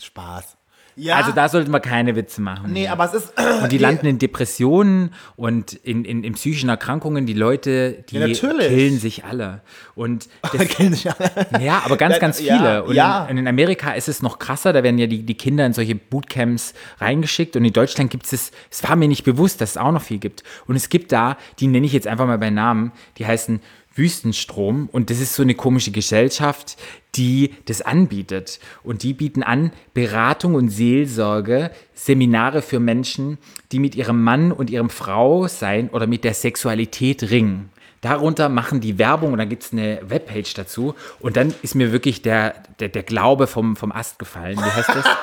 [0.00, 0.55] Spaß.
[0.98, 1.16] Ja.
[1.16, 2.72] also da sollte man keine Witze machen.
[2.72, 3.32] nee, aber es ist.
[3.62, 7.26] Und die landen in Depressionen und in, in, in psychischen Erkrankungen.
[7.26, 9.60] Die Leute, die Ja, killen sich alle.
[9.94, 11.30] Und das, kennen sich alle.
[11.60, 12.84] ja, aber ganz, ganz Ja, viele.
[12.84, 13.26] Und ja.
[13.26, 14.72] in, in Amerika ist es noch krasser.
[14.72, 17.56] Da werden ja die, die Kinder in solche Bootcamps reingeschickt.
[17.56, 20.18] Und in Deutschland gibt es, es war mir nicht bewusst, dass es auch noch viel
[20.18, 20.44] gibt.
[20.66, 23.60] Und es gibt da, die nenne ich jetzt einfach mal bei Namen, die heißen
[23.96, 24.88] Wüstenstrom.
[24.92, 26.76] Und das ist so eine komische Gesellschaft,
[27.14, 28.60] die das anbietet.
[28.82, 33.38] Und die bieten an Beratung und Seelsorge, Seminare für Menschen,
[33.72, 37.70] die mit ihrem Mann und ihrem Frau sein oder mit der Sexualität ringen.
[38.02, 40.94] Darunter machen die Werbung und dann gibt es eine Webpage dazu.
[41.18, 44.58] Und dann ist mir wirklich der, der, der Glaube vom, vom Ast gefallen.
[44.58, 45.04] Wie heißt das?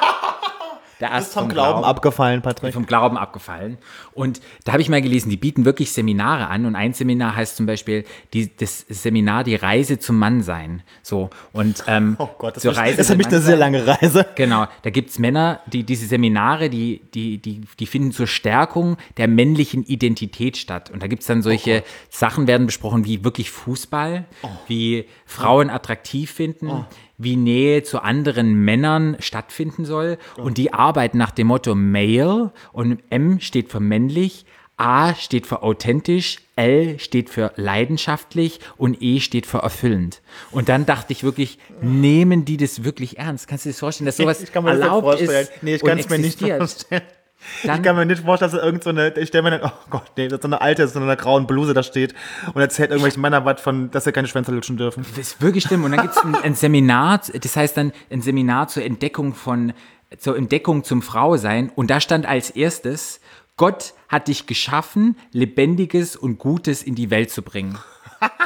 [0.99, 2.73] Der Ast Ist vom Glauben abgefallen, Patrick.
[2.73, 3.77] vom Glauben abgefallen.
[4.13, 6.65] Und da habe ich mal gelesen, die bieten wirklich Seminare an.
[6.65, 10.83] Und ein Seminar heißt zum Beispiel die, das Seminar Die Reise zum Mannsein.
[11.01, 11.29] So.
[11.51, 14.25] Und ähm, Oh Gott, das ist, Reise ist für zum mich eine sehr lange Reise.
[14.35, 18.97] Genau, da gibt es Männer, die diese Seminare, die, die, die, die finden zur Stärkung
[19.17, 20.89] der männlichen Identität statt.
[20.89, 24.25] Und da gibt es dann solche Sachen, werden besprochen, wie wirklich Fußball,
[24.67, 26.85] wie Frauen attraktiv finden,
[27.23, 30.17] wie Nähe zu anderen Männern stattfinden soll.
[30.37, 34.45] Und die arbeiten nach dem Motto Male und M steht für männlich.
[34.75, 40.21] A steht für authentisch, L steht für leidenschaftlich und E steht für erfüllend.
[40.51, 43.47] Und dann dachte ich wirklich, nehmen die das wirklich ernst?
[43.47, 45.43] Kannst du dir das vorstellen, dass sowas Ich kann mir das nicht erlaubt vorstellen.
[45.43, 47.01] ist Nee, ich kann es mir nicht vorstellen.
[47.63, 49.77] Dann- ich kann mir nicht vorstellen, dass irgend so eine, ich stelle mir dann, oh
[49.89, 52.13] Gott, nee, dass so eine alte, so eine grauen Bluse da steht
[52.53, 55.05] und erzählt irgendwelchen Männern was von, dass sie keine Schwänze lutschen dürfen.
[55.09, 55.83] Das ist wirklich schlimm.
[55.83, 59.73] Und dann gibt es ein, ein Seminar, das heißt dann ein Seminar zur Entdeckung von,
[60.17, 61.71] zur Entdeckung zum Frausein.
[61.75, 63.19] Und da stand als erstes,
[63.57, 67.77] Gott hat dich geschaffen, Lebendiges und Gutes in die Welt zu bringen.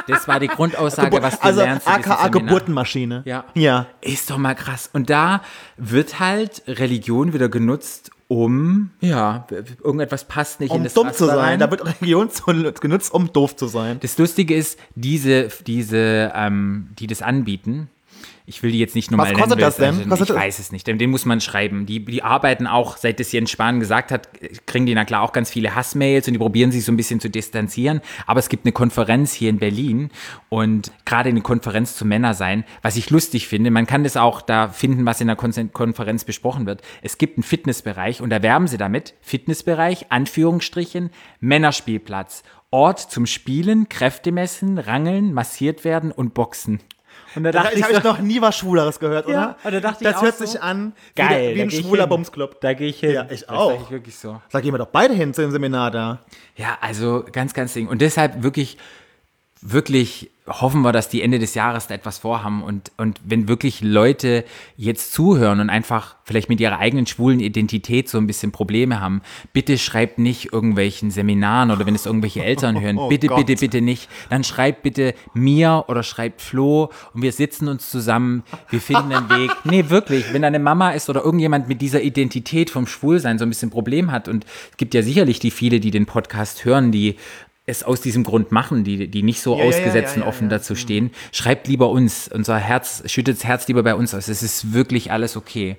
[0.08, 1.86] Das war die Grundaussage, was du also lernst.
[1.86, 2.28] diesem aka.
[2.28, 3.22] Geburtenmaschine.
[3.24, 3.44] Ja.
[3.54, 3.86] Ja.
[4.00, 4.90] Ist doch mal krass.
[4.92, 5.42] Und da
[5.76, 9.46] wird halt Religion wieder genutzt, um, ja,
[9.82, 11.38] irgendetwas passt nicht in Um das dumm zu Raster sein.
[11.38, 11.58] rein.
[11.58, 13.98] Da wird Religion zu, genutzt, um doof zu sein.
[14.00, 17.88] Das Lustige ist, diese, diese, ähm, die das anbieten,
[18.48, 19.42] ich will die jetzt nicht nochmal Was nennen.
[19.42, 19.94] kostet das denn?
[19.96, 21.86] also Kostet ich das- weiß es nicht, den, den muss man schreiben.
[21.86, 24.28] Die, die arbeiten auch, seit das Jens Spahn gesagt hat,
[24.66, 27.20] kriegen die na klar auch ganz viele Hassmails und die probieren sich so ein bisschen
[27.20, 28.00] zu distanzieren.
[28.26, 30.10] Aber es gibt eine Konferenz hier in Berlin
[30.48, 33.70] und gerade eine Konferenz zu Männer sein, was ich lustig finde.
[33.70, 36.82] Man kann das auch da finden, was in der Kon Konferenz besprochen wird.
[37.02, 39.14] Es gibt einen Fitnessbereich und da werben sie damit.
[39.20, 42.42] Fitnessbereich, Anführungsstrichen, Männerspielplatz.
[42.70, 46.80] Ort zum Spielen, Kräfte messen, rangeln, massiert werden und boxen.
[47.34, 49.32] Und da Da dachte ich ich, habe so, ich noch nie was Schwuleres gehört, Ja,
[49.32, 49.56] oder?
[49.64, 51.68] und da dachte ich das auch hört so, sich an wie, Geil, wie da ein
[51.68, 52.06] ich schwuler.
[52.06, 52.60] Bumsclub.
[52.60, 53.12] Da gehe ich hin.
[53.12, 53.72] Ja, ich Das auch.
[53.72, 54.40] sag ich wirklich so.
[54.48, 56.18] Sag, gehen wir doch beide hin zu dem Seminar da.
[56.56, 57.88] Ja, also ganz, ganz ding.
[57.88, 58.78] Und deshalb wirklich,
[59.60, 63.82] wirklich hoffen wir, dass die Ende des Jahres da etwas vorhaben und, und wenn wirklich
[63.82, 64.44] Leute
[64.76, 69.22] jetzt zuhören und einfach vielleicht mit ihrer eigenen schwulen Identität so ein bisschen Probleme haben,
[69.52, 73.46] bitte schreibt nicht irgendwelchen Seminaren oder wenn es irgendwelche Eltern hören, Oh bitte, Gott.
[73.46, 74.08] bitte, bitte nicht.
[74.30, 79.30] Dann schreibt bitte mir oder schreibt Flo und wir sitzen uns zusammen, wir finden einen
[79.30, 79.50] Weg.
[79.64, 83.50] Nee, wirklich, wenn deine Mama ist oder irgendjemand mit dieser Identität vom Schwulsein so ein
[83.50, 87.16] bisschen Problem hat und es gibt ja sicherlich die viele, die den Podcast hören, die
[87.68, 90.44] es aus diesem Grund machen, die, die nicht so Ja, ausgesetzt ja, und ja, offen
[90.44, 90.56] ja.
[90.56, 92.28] dazu stehen, schreibt lieber uns.
[92.32, 94.28] Unser Herz, schüttet das Herz lieber bei uns aus.
[94.28, 95.76] Es ist wirklich alles okay.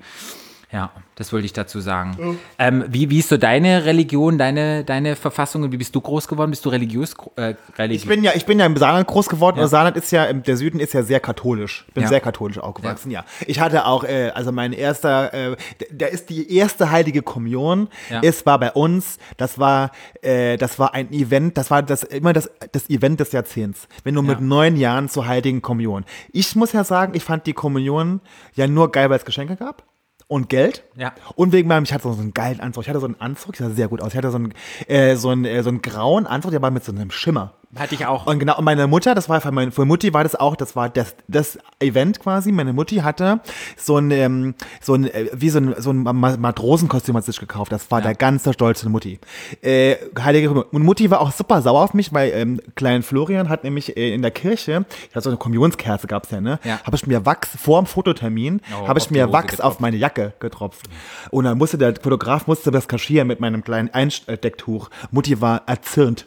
[0.72, 2.38] Ja, das wollte ich dazu sagen.
[2.60, 6.28] Ähm, wie, wie ist so deine Religion, deine, deine Verfassung und wie bist du groß
[6.28, 6.52] geworden?
[6.52, 7.16] Bist du religiös?
[7.38, 8.04] Äh, religiös?
[8.04, 9.58] Ich bin ja, ich bin ja im Saarland groß geworden.
[9.58, 9.68] Ja.
[9.68, 11.88] Saarland ist ja, der Süden ist ja sehr katholisch.
[11.96, 12.10] Bin Ja.
[12.10, 13.26] sehr katholisch aufgewachsen, ja.
[13.48, 17.88] Ich hatte auch, äh, also mein erster, äh, d- der ist die erste heilige Kommunion.
[18.12, 18.22] Ja.
[18.24, 19.90] Es war bei uns, das war,
[20.22, 23.88] äh, das war ein Event, das war das immer das, das Event des Jahrzehnts.
[24.04, 24.46] Wenn du mit Ja.
[24.46, 26.06] neun Jahren zur heiligen Kommunion.
[26.32, 28.22] Ich muss ja sagen, ich fand die Kommunion
[28.54, 29.82] ja nur geil, weil es Geschenke gab.
[30.32, 30.84] Und Geld.
[30.96, 31.13] Ja.
[31.36, 32.84] Und wegen meinem, ich hatte so einen geilen Anzug.
[32.84, 34.12] Ich hatte so einen Anzug, der sah sehr gut aus.
[34.12, 34.54] Ich hatte so einen,
[34.88, 37.56] äh, so einen, äh, so einen grauen Anzug, der war mit so einem Schimmer.
[37.78, 38.26] Hatte ich auch.
[38.26, 40.76] Und genau, und meine Mutter, das war für meine für Mutti war das auch, das
[40.76, 42.52] war das, das Event quasi.
[42.52, 43.42] Meine Mutti hatte
[43.78, 47.40] so ein, ähm, so ein, äh, wie so ein, so ein Ma- Matrosenkostüm hat sich
[47.40, 47.72] gekauft.
[47.72, 48.06] Das war Ja.
[48.08, 49.20] der ganze Stolz von Mutti.
[49.62, 50.52] Äh, Heilige.
[50.64, 54.16] Und Mutti war auch super sauer auf mich, weil ähm, klein Florian hat nämlich äh,
[54.16, 56.60] in der Kirche, ja, so eine Kommunionskerze gab's ja, ne?
[56.64, 56.80] Ja.
[56.84, 59.64] Habe ich mir Wachs vor dem Fototermin, Oh, habe ich mir Wachs getropft.
[59.76, 60.88] auf meine Jacke getropft.
[61.30, 64.90] Und dann musste der Fotograf musste das kaschieren mit meinem kleinen Einstecktuch.
[65.12, 66.26] Mutti war erzürnt.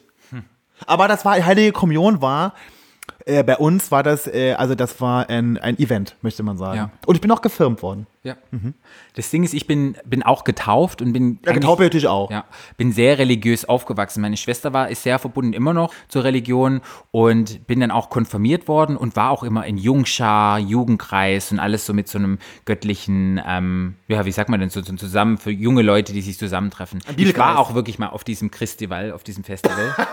[0.86, 2.54] Aber das war, Heilige Kommunion war,
[3.24, 6.76] äh, bei uns war das, äh, also das war ein, ein Event, möchte man sagen.
[6.76, 6.90] Ja.
[7.06, 8.06] Und ich bin auch gefirmt worden.
[8.24, 8.36] Ja.
[9.14, 11.24] Das Ding ist, ich bin, bin auch getauft und bin.
[11.24, 11.38] Mhm.
[11.44, 12.30] Ja, getauft natürlich auch.
[12.30, 12.44] Ja,
[12.76, 14.20] bin sehr religiös aufgewachsen.
[14.20, 18.68] Meine Schwester war, ist sehr verbunden immer noch zur Religion und bin dann auch konfirmiert
[18.68, 23.40] worden und war auch immer in Jungschar, Jugendkreis und alles so mit so einem göttlichen,
[23.44, 27.00] ähm, ja, wie sagt man denn, so, so zusammen für junge Leute, die sich zusammentreffen.
[27.16, 29.96] Ich war auch wirklich mal auf diesem Christival, auf diesem Festival.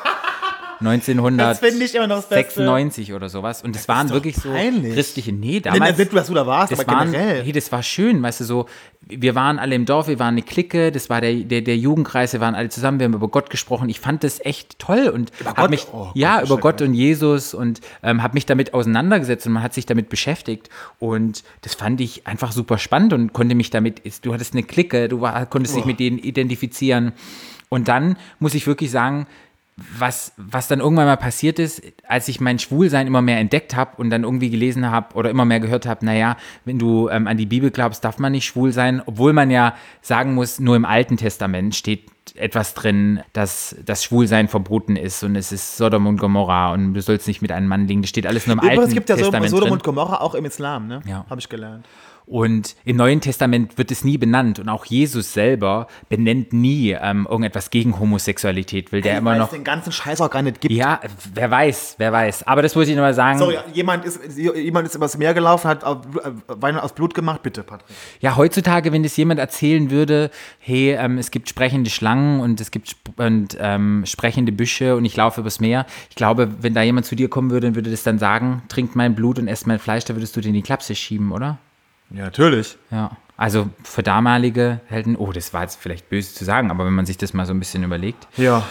[0.80, 3.64] 1996 oder sowas.
[3.64, 4.94] Und das, waren doch wirklich so peinlich.
[4.94, 5.98] christliche, nee, damals.
[5.98, 7.44] nicht, dass du da warst, Das, aber waren, generell.
[7.44, 8.66] hey, das war schön, weißt du, so,
[9.02, 12.34] wir waren alle im Dorf, wir waren eine Clique, das war der, der, der Jugendkreis,
[12.34, 13.90] wir waren alle zusammen, wir haben über Gott gesprochen.
[13.90, 15.70] Ich fand das echt toll und Über hab Gott?
[15.70, 16.58] mich, Oh, ja, Gott, über.
[16.60, 20.70] Gott und Jesus und ähm, habe mich damit auseinandergesetzt und man hat sich damit beschäftigt
[21.00, 25.08] und das fand ich einfach super spannend und konnte mich damit, du hattest eine Clique,
[25.10, 27.14] du war, konntest dich mit denen identifizieren
[27.70, 29.28] und dann muss ich wirklich sagen,
[29.98, 33.98] was, was dann irgendwann mal passiert ist, als ich mein Schwulsein immer mehr entdeckt habe
[33.98, 37.38] und dann irgendwie gelesen habe oder immer mehr gehört habe, naja, wenn du ähm, an
[37.38, 40.86] die Bibel glaubst, darf man nicht schwul sein, obwohl man ja sagen muss, nur im
[40.86, 46.18] Alten Testament steht etwas drin, dass das Schwulsein verboten ist und es ist Sodom und
[46.18, 48.02] Gomorra und du sollst nicht mit einem Mann liegen.
[48.02, 49.74] Das steht alles nur im Übrigens Alten gibt ja so Testament Sodom drin.
[49.74, 51.02] und Gomorra auch im Islam, ne?
[51.06, 51.26] Ja.
[51.30, 51.86] Habe ich gelernt.
[52.30, 57.26] Und im Neuen Testament wird es nie benannt und auch Jesus selber benennt nie ähm,
[57.28, 60.62] irgendetwas gegen Homosexualität, will der immer Weil noch es den ganzen Scheiß auch gar nicht
[60.62, 60.72] gibt.
[60.72, 61.00] ja,
[61.34, 62.46] wer weiß, wer weiß.
[62.46, 63.40] Aber das wollte ich nur mal sagen.
[63.40, 65.96] Sorry, jemand ist, jemand ist übers Meer gelaufen, hat äh,
[66.48, 67.42] Wein aus Blut gemacht.
[67.42, 67.90] Bitte, Patrick.
[68.20, 72.70] Ja, heutzutage, wenn das jemand erzählen würde, hey, ähm, es gibt sprechende Schlangen und es
[72.70, 75.88] gibt sp und, ähm, sprechende Büsche und ich laufe übers Meer.
[76.12, 78.96] Ich glaube, wenn da jemand zu dir kommen würde und würde das dann sagen, trink
[78.96, 81.58] mein Blut und ess mein Fleisch, da würdest du dir in die Klapse schieben, oder?
[82.12, 82.78] Ja, natürlich.
[82.92, 83.12] Ja.
[83.38, 87.06] Also für damalige Helden, oh, das war jetzt vielleicht böse zu sagen, aber wenn man
[87.06, 88.28] sich das mal so ein bisschen überlegt.
[88.36, 88.64] Ja.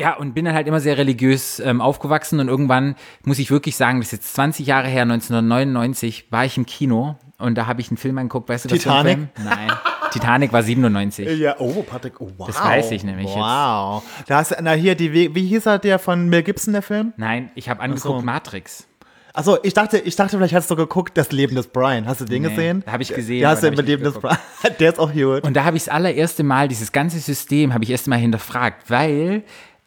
[0.00, 3.76] Ja, und bin dann halt immer sehr religiös ähm, aufgewachsen und irgendwann muss ich wirklich
[3.76, 7.82] sagen, das ist jetzt 20 Jahre her, 1999, war ich im Kino und da habe
[7.82, 9.28] ich einen Film angeguckt, weißt du was für ein Titanic?
[9.34, 9.46] Film?
[9.46, 9.70] Nein,
[10.10, 11.38] Titanic war 97.
[11.38, 12.46] Ja, oh, Patrick, oh, wow.
[12.46, 13.36] Das weiß ich nämlich jetzt.
[13.36, 14.02] Wow.
[14.26, 16.82] Da hast du, na hier, die, wie wie hieß er, der von Mel Gibson, der
[16.82, 17.12] Film?
[17.18, 18.24] Nein, ich habe angeguckt so.
[18.24, 18.86] Matrix.
[19.32, 22.06] Achso, ich dachte, ich dachte, vielleicht hast du geguckt, das Leben des Brian.
[22.06, 22.84] Hast du den Nee, gesehen?
[22.86, 24.38] hab ich gesehen, Der hast du ich Leben des Brian.
[24.80, 25.44] Der ist auch gut.
[25.44, 28.90] Und da habe ich das allererste Mal, dieses ganze System, habe ich erst mal hinterfragt,
[28.90, 29.42] weil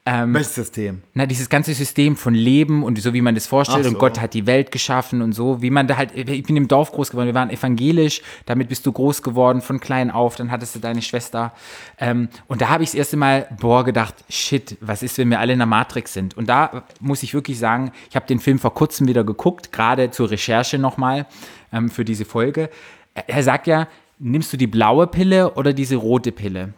[0.06, 1.02] Welches System?
[1.14, 3.92] Na, dieses ganze System von Leben und so, wie man das vorstellt Ach so.
[3.92, 6.68] und Gott hat die Welt geschaffen und so, wie man da halt, ich bin im
[6.68, 10.52] Dorf groß geworden, wir waren evangelisch, damit bist du groß geworden von klein auf, dann
[10.52, 11.54] hattest du deine Schwester
[12.00, 15.40] ähm, und da habe ich das erste Mal, boah, gedacht, shit, was ist, wenn wir
[15.40, 16.36] alle in der Matrix sind?
[16.36, 20.12] Und da muss ich wirklich sagen, ich habe den Film vor kurzem wieder geguckt, gerade
[20.12, 21.28] zur Recherche nochmal
[21.72, 22.70] ähm, für diese Folge.
[23.14, 23.88] Er, sagt ja,
[24.20, 26.74] nimmst du die blaue Pille oder diese rote Pille?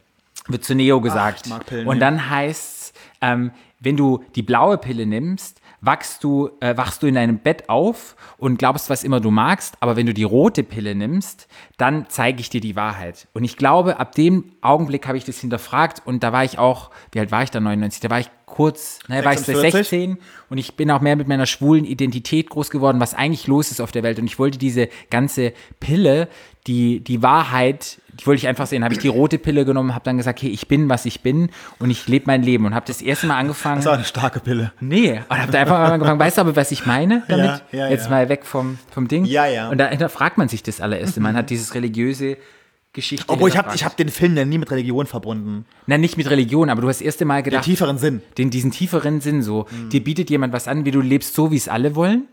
[0.48, 1.50] Wird zu Neo gesagt.
[1.66, 2.85] Pillen und dann heißt
[3.21, 7.69] ähm, wenn du die blaue Pille nimmst, wachst du, äh, wachst du in deinem Bett
[7.69, 9.75] auf und glaubst, was immer du magst.
[9.80, 11.47] Aber wenn du die rote Pille nimmst,
[11.78, 13.28] dann zeige ich dir die Wahrheit.
[13.34, 16.91] Und ich glaube, ab dem Augenblick habe ich das hinterfragt und da war ich auch,
[17.12, 18.01] wie alt war ich da 99?
[18.01, 19.89] Da war ich kurz, naja, war ich 46?
[19.89, 20.17] 16
[20.49, 23.82] und ich bin auch mehr mit meiner schwulen Identität groß geworden, was eigentlich los ist
[23.82, 24.17] auf der Welt.
[24.19, 26.28] Und ich wollte diese ganze Pille,
[26.67, 28.84] die, die Wahrheit, die wollte ich einfach sehen.
[28.84, 31.49] Habe ich die rote Pille genommen, habe dann gesagt, hey, ich bin, was ich bin
[31.80, 32.65] und ich lebe mein Leben.
[32.65, 33.78] Und habe das erste Mal angefangen.
[33.78, 34.71] Das war eine starke Pille.
[34.80, 36.19] Nee, und hab da einfach mal angefangen.
[36.19, 37.45] Weißt du aber, was ich meine damit?
[37.71, 38.12] Ja, ja, Jetzt ja.
[38.12, 39.25] mal weg vom, vom Ding.
[39.25, 39.69] Ja, ja.
[39.69, 41.19] Und da hinterfragt man sich das allererste.
[41.19, 42.38] Man hat dieses religiöse
[42.93, 43.25] Geschichte.
[43.28, 45.65] Obwohl, ich habe hab den Film ja nie mit Religion verbunden.
[45.86, 48.21] Na, nicht mit Religion, aber du hast das erste Mal Den gedacht, tieferen Sinn.
[48.38, 49.67] den, diesen tieferen Sinn so.
[49.69, 49.89] Mhm.
[49.89, 52.28] Dir bietet jemand was an, wie du lebst so, wie es alle wollen.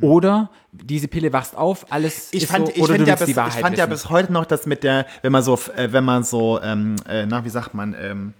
[0.00, 3.24] Oder diese Pille wachst auf, alles Ich ist fand, so, ich oder du ja bis,
[3.24, 3.90] die ich Wahrheit fand ja wissen.
[3.90, 7.26] bis heute noch das mit der, wenn man so, äh, wenn man so, ähm, äh,
[7.26, 8.32] na, wie sagt man, ähm,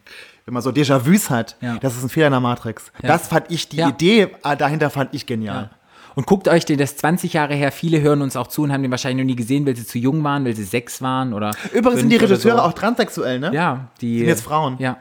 [0.45, 1.78] wenn man so Déjà-vus hat, Ja.
[1.80, 2.90] das ist ein Fehler in der Matrix.
[3.03, 3.09] Ja.
[3.09, 3.88] Das fand ich, die Ja.
[3.88, 5.70] Idee äh, dahinter fand ich genial.
[6.14, 8.72] Und guckt euch den, das ist 20 Jahre her, viele hören uns auch zu und
[8.72, 11.32] haben den wahrscheinlich noch nie gesehen, weil sie zu jung waren, weil sie sechs waren
[11.32, 12.62] oder Übrigens sind die Regisseure so.
[12.62, 13.51] auch transsexuell, ne?
[13.55, 14.76] Ja, die Sind jetzt Frauen.
[14.78, 14.97] Ja.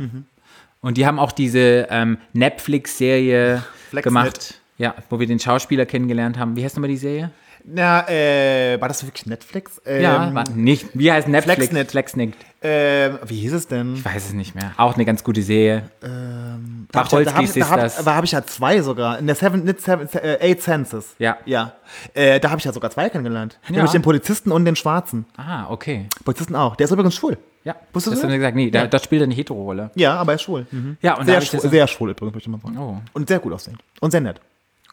[0.79, 4.60] Und die haben auch diese ähm, Netflix-Serie gemacht.
[4.81, 6.55] Ja, wo wir den Schauspieler kennengelernt haben.
[6.55, 7.31] Wie heißt nochmal die Serie?
[7.63, 9.79] Na, äh, war das wirklich Netflix?
[9.85, 10.87] Ähm, ja, war nicht.
[10.95, 11.57] Wie heißt Netflix?
[11.57, 11.91] Flexnet.
[11.91, 12.33] Flexnet.
[12.63, 13.93] ähm, wie hieß es denn?
[13.93, 14.71] Ich weiß es nicht mehr.
[14.77, 15.83] Auch eine ganz gute Serie.
[16.03, 18.03] Ähm, da ist das.
[18.03, 19.19] Da habe ich ja zwei sogar.
[19.19, 21.13] In der Seven, nicht seven, äh, Eight Senses.
[21.19, 21.37] Ja.
[21.45, 21.73] Ja.
[22.15, 23.59] Äh, da habe ich ja sogar zwei kennengelernt.
[23.67, 23.73] Ja.
[23.75, 25.25] Nämlich den Polizisten und den Schwarzen.
[25.37, 26.07] Ah, okay.
[26.25, 26.75] Polizisten auch.
[26.75, 27.37] Der ist übrigens schwul.
[27.63, 28.23] Ja, Wusstest du das das?
[28.23, 28.55] haben wir gesagt.
[28.55, 28.87] Nee, Ja.
[28.87, 29.91] da spielt er eine Hetero-Rolle.
[29.93, 30.65] Ja, aber er ist schwul.
[30.71, 30.97] Mhm.
[31.03, 32.79] Ja, und sehr, schwul, das- sehr schwul übrigens, möchte ich mal sagen.
[32.79, 32.97] Oh.
[33.13, 33.83] Und sehr gut aussehend.
[33.99, 34.41] Und sehr nett.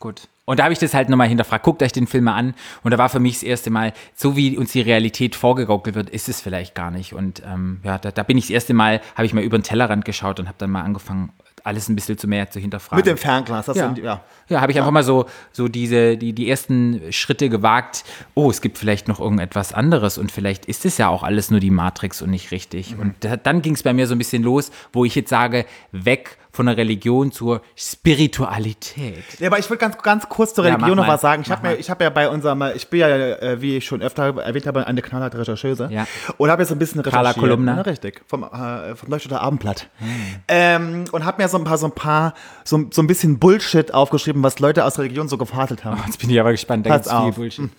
[0.00, 0.28] Gut.
[0.44, 1.62] Und da habe ich das halt nochmal hinterfragt.
[1.62, 2.54] Guckt euch den Film mal an.
[2.82, 6.08] Und da war für mich das erste Mal, so wie uns die Realität vorgegaukelt wird,
[6.08, 7.12] ist es vielleicht gar nicht.
[7.12, 9.62] Und ähm, ja, da, da bin ich das erste Mal, habe ich mal über den
[9.62, 11.32] Tellerrand geschaut und habe dann mal angefangen,
[11.64, 12.96] alles ein bisschen zu mehr zu hinterfragen.
[12.96, 13.66] Mit dem Fernglas.
[13.66, 13.86] Das ja.
[13.86, 14.22] sind, ja.
[14.48, 18.04] Ja, habe ich einfach mal so, so diese, die, die ersten Schritte gewagt.
[18.34, 21.60] Oh, es gibt vielleicht noch irgendetwas anderes und vielleicht ist es ja auch alles nur
[21.60, 22.96] die Matrix und nicht richtig.
[22.98, 25.66] Und da, dann ging es bei mir so ein bisschen los, wo ich jetzt sage,
[25.92, 29.22] weg von der Religion zur Spiritualität.
[29.38, 31.12] Ja, aber ich will ganz, ganz kurz zur Ja, Religion mach noch mal.
[31.14, 31.42] was sagen.
[31.46, 34.36] Ich habe ja, hab ja bei unserem, ich bin ja, äh, wie ich schon öfter
[34.42, 35.88] erwähnt habe, eine knallharte Rechercheuse.
[35.92, 36.08] Ja.
[36.36, 37.44] Und habe jetzt ein bisschen Carla recherchiert.
[37.44, 37.76] Kolumna.
[37.76, 38.22] Ja, richtig.
[38.26, 39.88] Vom, äh, vom Neustädter Abendblatt.
[40.48, 42.34] Ähm, und habe mir so ein paar, so ein paar,
[42.64, 46.02] so, so ein bisschen Bullshit aufgeschrieben, was Leute aus Religion so gefadelt haben.
[46.06, 47.32] Jetzt bin ich aber gespannt, da gibt's viel.
[47.34, 47.70] Bullshit.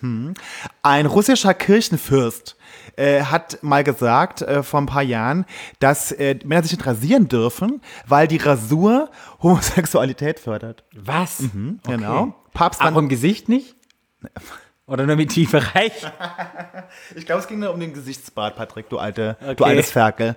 [0.83, 2.55] Ein russischer Kirchenfürst
[2.99, 5.45] äh, hat mal gesagt äh, vor ein paar Jahren,
[5.79, 9.09] dass äh, Männer sich nicht rasieren dürfen, weil die Rasur
[9.41, 10.83] Homosexualität fördert.
[10.95, 11.41] Was?
[11.87, 12.35] Genau.
[12.53, 13.75] Papst Auch im Gesicht nicht?
[14.89, 15.93] Oder nur mit Bereich?
[17.15, 19.63] Ich glaube, es ging nur um den Gesichtsbart, Patrick, du, alte, du Okay.
[19.63, 20.35] altes Ferkel.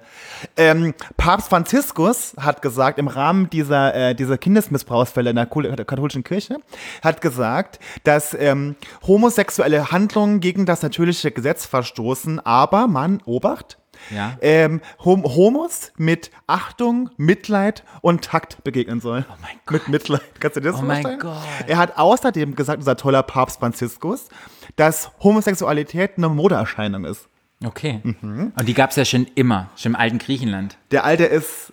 [0.57, 6.59] Ähm, Papst Franziskus hat gesagt, im Rahmen dieser, äh, dieser Kindesmissbrauchsfälle in der katholischen Kirche,
[7.03, 8.77] hat gesagt, dass ähm,
[9.07, 13.79] homosexuelle Handlungen gegen das natürliche Gesetz verstoßen, aber man, Obacht,
[14.11, 14.37] Ja.
[14.41, 19.25] ähm, Hom Homos mit Achtung, Mitleid und Takt begegnen soll.
[19.31, 20.23] Oh mein Mit Mitleid.
[20.41, 21.21] Kannst du dir das Oh mein vorstellen?
[21.21, 21.43] Gott.
[21.69, 24.29] Er hat außerdem gesagt, unser toller Papst Franziskus,
[24.77, 27.29] dass Homosexualität eine Modeerscheinung ist.
[27.65, 28.01] Okay.
[28.03, 28.53] Mhm.
[28.59, 30.77] Und die gab es ja schon immer, schon im alten Griechenland.
[30.91, 31.73] Der Alte ist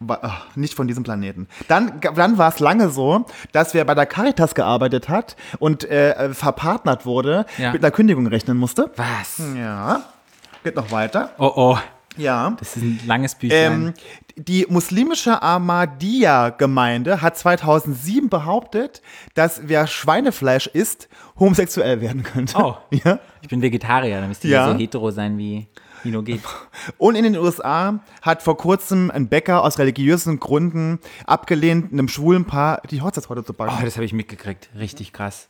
[0.00, 1.48] wa- ach, nicht von diesem Planeten.
[1.68, 6.32] Dann, dann war es lange so, dass wer bei der Caritas gearbeitet hat und äh,
[6.32, 7.72] verpartnert wurde, Ja.
[7.72, 8.90] mit einer Kündigung rechnen musste.
[8.96, 9.42] Was?
[9.54, 10.02] Ja.
[10.64, 11.30] Geht noch weiter.
[11.38, 11.78] Oh oh,
[12.16, 12.50] Ja.
[12.58, 13.72] das ist ein langes Büchlein.
[13.72, 13.94] Ähm,
[14.36, 19.02] die muslimische Ahmadiyya-Gemeinde hat 2007 behauptet,
[19.34, 22.56] dass wer Schweinefleisch isst, homosexuell werden könnte.
[22.58, 22.76] Oh.
[23.04, 23.18] Ja.
[23.42, 24.70] ich bin Vegetarier, dann müsste ich Ja.
[24.72, 25.66] so hetero sein, wie
[26.04, 26.40] Nino geht.
[26.96, 32.44] Und in den USA hat vor kurzem ein Bäcker aus religiösen Gründen abgelehnt, einem schwulen
[32.44, 33.74] Paar die Hochzeitstorte zu backen.
[33.78, 34.70] Oh, das habe ich mitgekriegt.
[34.78, 35.48] Richtig krass.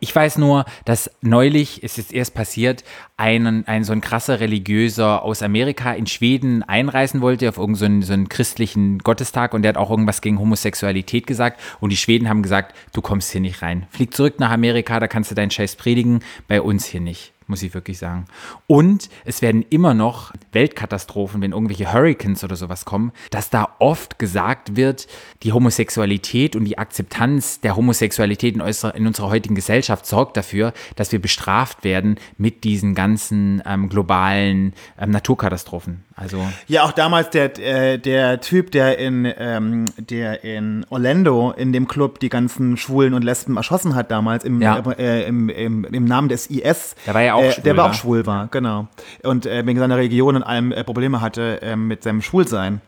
[0.00, 2.84] Ich weiß nur, dass neulich, es ist erst passiert,
[3.16, 8.12] ein, ein so ein krasser Religiöser aus Amerika in Schweden einreisen wollte auf irgendeinen so
[8.12, 12.42] einen christlichen Gottestag und der hat auch irgendwas gegen Homosexualität gesagt und die Schweden haben
[12.42, 13.86] gesagt, du kommst hier nicht rein.
[13.90, 17.32] Flieg zurück nach Amerika, da kannst du deinen Scheiß predigen, bei uns hier nicht.
[17.50, 18.26] Muss ich wirklich sagen.
[18.66, 24.18] Und es werden immer noch Weltkatastrophen, wenn irgendwelche Hurricanes oder sowas kommen, dass da oft
[24.18, 25.06] gesagt wird,
[25.42, 30.74] die Homosexualität und die Akzeptanz der Homosexualität in, unserer- in unserer heutigen Gesellschaft sorgt dafür,
[30.96, 36.04] dass wir bestraft werden mit diesen ganzen ähm, globalen ähm, Naturkatastrophen.
[36.20, 41.72] Also Ja, auch damals der, äh, der Typ, der in, ähm, der in Orlando in
[41.72, 44.78] dem Club die ganzen Schwulen und Lesben erschossen hat damals im, Ja.
[44.98, 46.96] äh, im, im, im Namen des IS.
[47.06, 47.90] Der war ja auch äh, schwul, Der war wa?
[47.90, 48.88] auch schwul war, genau.
[49.22, 52.80] Und äh, wegen seiner Religion und allem äh, Probleme hatte äh, mit seinem Schwulsein.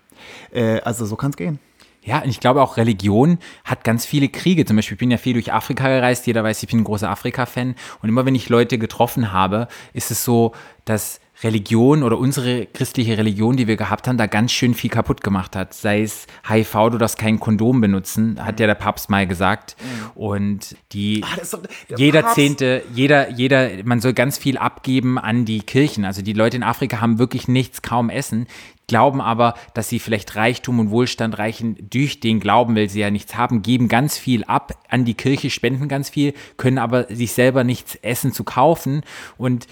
[0.85, 1.59] Also so kann es gehen.
[2.03, 4.65] Ja, und ich glaube auch Religion hat ganz viele Kriege.
[4.65, 6.27] Zum Beispiel, ich bin ja viel durch Afrika gereist.
[6.27, 7.75] Jeder weiß, ich bin ein großer Afrika-Fan.
[8.03, 10.53] Und immer wenn ich Leute getroffen habe, ist es so,
[10.85, 15.23] dass Religion oder unsere christliche Religion, die wir gehabt haben, da ganz schön viel kaputt
[15.23, 15.73] gemacht hat.
[15.75, 19.77] Sei es HIV, du darfst kein Kondom benutzen, hat ja der Papst mal gesagt.
[20.15, 25.19] Und die ist doch- der jeder Papst- Zehnte, jeder, jeder, man soll ganz viel abgeben
[25.19, 26.05] an die Kirchen.
[26.05, 28.47] Also die Leute in Afrika haben wirklich nichts, kaum Essen,
[28.87, 33.11] glauben aber, dass sie vielleicht Reichtum und Wohlstand reichen durch den Glauben, weil sie ja
[33.11, 37.33] nichts haben, geben ganz viel ab an die Kirche, spenden ganz viel, können aber sich
[37.33, 39.03] selber nichts essen zu kaufen
[39.39, 39.69] und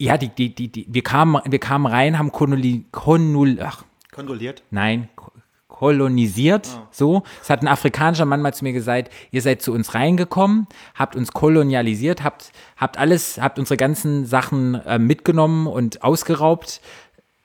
[0.00, 4.62] ja, die, die, die, die, wir kamen, wir kamen rein, haben Konuli, Konul, ach, Kondoliert.
[4.70, 5.30] nein, Ko-
[5.68, 6.68] kolonisiert.
[6.90, 10.66] So, es hat ein afrikanischer Mann mal zu mir gesagt, ihr seid zu uns reingekommen,
[10.94, 16.80] habt uns kolonialisiert, habt, habt alles, habt unsere ganzen Sachen äh, mitgenommen und ausgeraubt.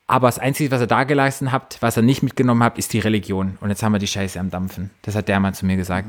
[0.08, 3.00] Aber das Einzige, was ihr da geleistet habt, was ihr nicht mitgenommen habt, ist die
[3.00, 3.58] Religion.
[3.60, 4.90] Und jetzt haben wir die Scheiße am Dampfen.
[5.02, 6.08] Das hat der Mann zu mir gesagt.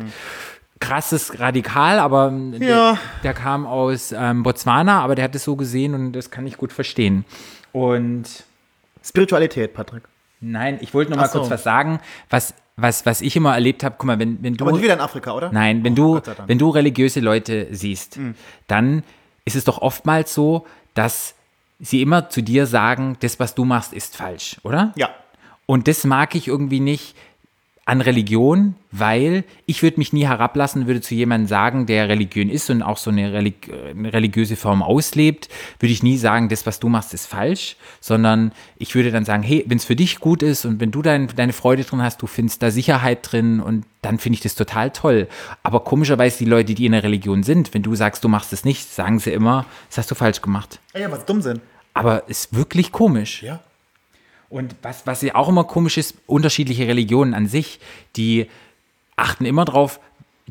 [0.79, 2.97] Krasses Radikal, aber der, Ja.
[3.23, 6.57] der kam aus ähm, Botswana, aber der hat es so gesehen und das kann ich
[6.57, 7.25] gut verstehen.
[7.71, 8.25] Und
[9.03, 10.03] Spiritualität, Patrick.
[10.39, 11.39] nein, ich wollte noch mal so.
[11.39, 11.99] kurz was sagen,
[12.29, 13.95] was, was, was ich immer erlebt habe.
[13.97, 14.63] Guck mal, wenn, wenn du.
[14.65, 15.51] Aber nicht wieder in Afrika, oder?
[15.51, 16.31] Nein, wenn Oh, du.
[16.31, 16.35] Mhm.
[16.47, 18.19] wenn du religiöse Leute siehst,
[18.67, 19.03] dann
[19.45, 21.33] ist es doch oftmals so, dass
[21.79, 24.91] sie immer zu dir sagen, das, was du machst, ist falsch, oder?
[24.95, 25.09] Ja.
[25.65, 27.15] Und das mag ich irgendwie nicht
[27.87, 32.69] an Religion, weil ich würde mich nie herablassen, würde zu jemandem sagen, der Religion ist
[32.69, 35.47] und auch so eine, Relig eine religiöse Form auslebt,
[35.79, 39.41] würde ich nie sagen, das, was du machst, ist falsch, sondern ich würde dann sagen,
[39.41, 42.21] hey, wenn es für dich gut ist und wenn du dein, deine Freude drin hast,
[42.21, 45.29] du findest da Sicherheit drin und dann finde ich das total toll.
[45.63, 48.65] Aber komischerweise die Leute, die in der Religion sind, wenn du sagst, du machst es
[48.65, 50.81] nicht, sagen sie immer, das hast du falsch gemacht.
[50.93, 51.61] Ja, was dumm sind.
[51.93, 53.43] Aber ist wirklich komisch.
[53.43, 53.61] Ja.
[54.49, 57.79] Und was, was ja auch immer komisch ist, unterschiedliche Religionen an sich,
[58.15, 58.47] die
[59.15, 59.99] achten immer drauf,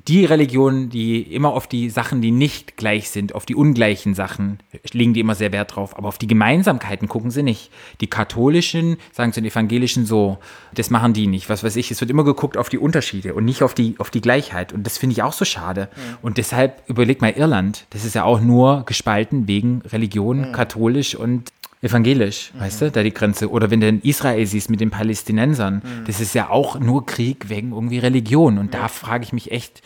[0.09, 4.61] die Religionen, die immer auf die Sachen, die nicht gleich sind, auf die ungleichen Sachen,
[4.93, 5.97] legen die immer sehr Wert drauf.
[5.97, 7.71] Aber auf die Gemeinsamkeiten gucken sie nicht.
[8.03, 10.37] Die katholischen sagen zu den evangelischen so,
[10.75, 11.49] das machen die nicht.
[11.49, 14.11] Was weiß ich, es wird immer geguckt auf die Unterschiede und nicht auf die, auf
[14.11, 14.75] die Gleichheit.
[14.75, 15.89] Und das finde ich auch so schade.
[16.21, 17.87] Und deshalb überleg mal Irland.
[17.91, 21.51] Das ist ja auch nur gespalten wegen Religion, katholisch und
[21.87, 23.51] evangelisch, weißt du, da die Grenze.
[23.51, 27.49] Oder wenn du in Israel siehst mit den Palästinensern, das ist ja auch nur Krieg
[27.49, 28.59] wegen irgendwie Religion.
[28.59, 29.83] Und da frage ich mich echt,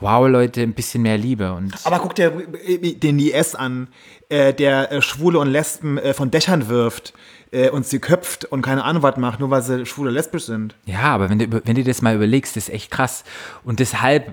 [0.00, 1.52] wow, Leute, ein bisschen mehr Liebe.
[1.52, 2.32] Und Aber guck dir
[2.66, 3.88] äh, den IS an,
[4.28, 7.14] äh, der äh, Schwule und Lesben äh, von Dächern wirft
[7.50, 10.44] äh, und sie köpft und keine Ahnung was macht, nur weil sie schwul oder lesbisch
[10.44, 10.74] sind.
[10.86, 13.24] ja, aber wenn du, wenn du das mal überlegst, das ist echt krass.
[13.64, 14.32] Und deshalb,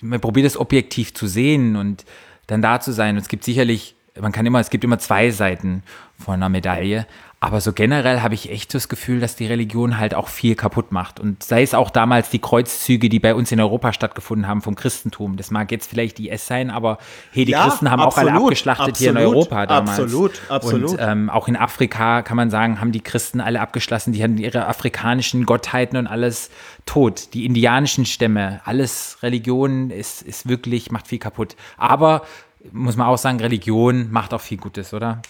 [0.00, 2.04] man probiert es objektiv zu sehen und
[2.46, 3.16] dann da zu sein.
[3.16, 5.82] Und es gibt sicherlich, man kann immer, es gibt immer zwei Seiten
[6.18, 7.06] von einer Medaille.
[7.40, 10.90] Aber so generell habe ich echt das Gefühl, dass die Religion halt auch viel kaputt
[10.90, 11.20] macht.
[11.20, 14.74] Und sei es auch damals die Kreuzzüge, die bei uns in Europa stattgefunden haben vom
[14.74, 15.36] Christentum.
[15.36, 16.98] Das mag jetzt vielleicht IS sein, aber
[17.30, 20.00] hey, die Ja, Christen haben auch alle absolut, abgeschlachtet hier in absolut, Europa damals.
[20.00, 20.90] absolut, absolut.
[20.90, 24.12] Und ähm, auch in Afrika kann man sagen, haben die Christen alle abgeschlossen.
[24.12, 26.50] Die hatten ihre afrikanischen Gottheiten und alles
[26.86, 27.34] tot.
[27.34, 31.54] Die indianischen Stämme, alles Religion ist, ist wirklich, macht viel kaputt.
[31.76, 32.22] Aber
[32.72, 35.22] muss man auch sagen, Religion macht auch viel Gutes, oder?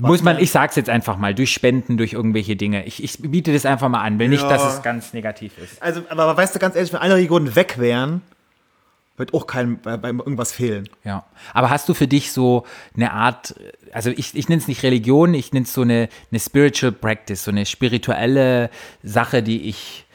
[0.00, 2.84] Muss man, ich sag's jetzt einfach mal, durch Spenden, durch irgendwelche Dinge.
[2.86, 4.48] Ich, ich biete das einfach mal an, will nicht, Ja.
[4.48, 5.80] dass es ganz negativ ist.
[5.82, 8.22] Also, aber weißt du, ganz ehrlich, wenn alle Religionen weg wären,
[9.16, 10.88] wird auch kein, bei, bei irgendwas fehlen.
[11.04, 11.24] Ja.
[11.54, 12.64] Aber hast du für dich so
[12.96, 13.54] eine Art,
[13.92, 17.42] also ich, ich nenne es nicht Religion, ich nenne es so eine, eine Spiritual Practice,
[17.44, 18.70] so eine spirituelle
[19.02, 20.06] Sache, die ich,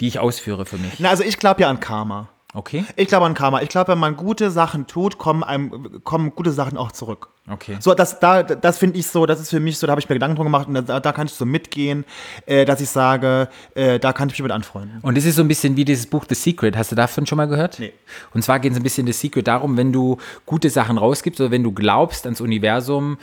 [0.00, 0.92] die ich ausführe für mich.
[0.98, 2.28] Na, also ich glaube ja an Karma.
[2.54, 2.84] Okay?
[2.96, 3.62] Ich glaube an Karma.
[3.62, 7.28] Ich glaube, wenn man gute Sachen tut, kommen einem kommen gute Sachen auch zurück.
[7.50, 7.78] Okay.
[7.80, 10.08] So, das, da, das finde ich so, das ist für mich so, da habe ich
[10.08, 12.04] mir Gedanken drum gemacht und da, da kann ich so mitgehen,
[12.46, 15.00] äh, dass ich sage, äh, da kann ich mich mit anfreunden.
[15.00, 16.76] Und das ist so ein bisschen wie dieses Buch The Secret.
[16.76, 17.78] Hast du davon schon mal gehört?
[17.80, 17.92] Nee.
[18.32, 21.50] Und zwar geht es ein bisschen The Secret darum, wenn du gute Sachen rausgibst oder
[21.50, 23.18] wenn du glaubst ans Universum,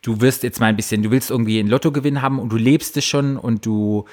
[0.00, 2.96] du wirst jetzt mal ein bisschen, du willst irgendwie einen Lottogewinn haben und du lebst
[2.96, 4.06] es schon und du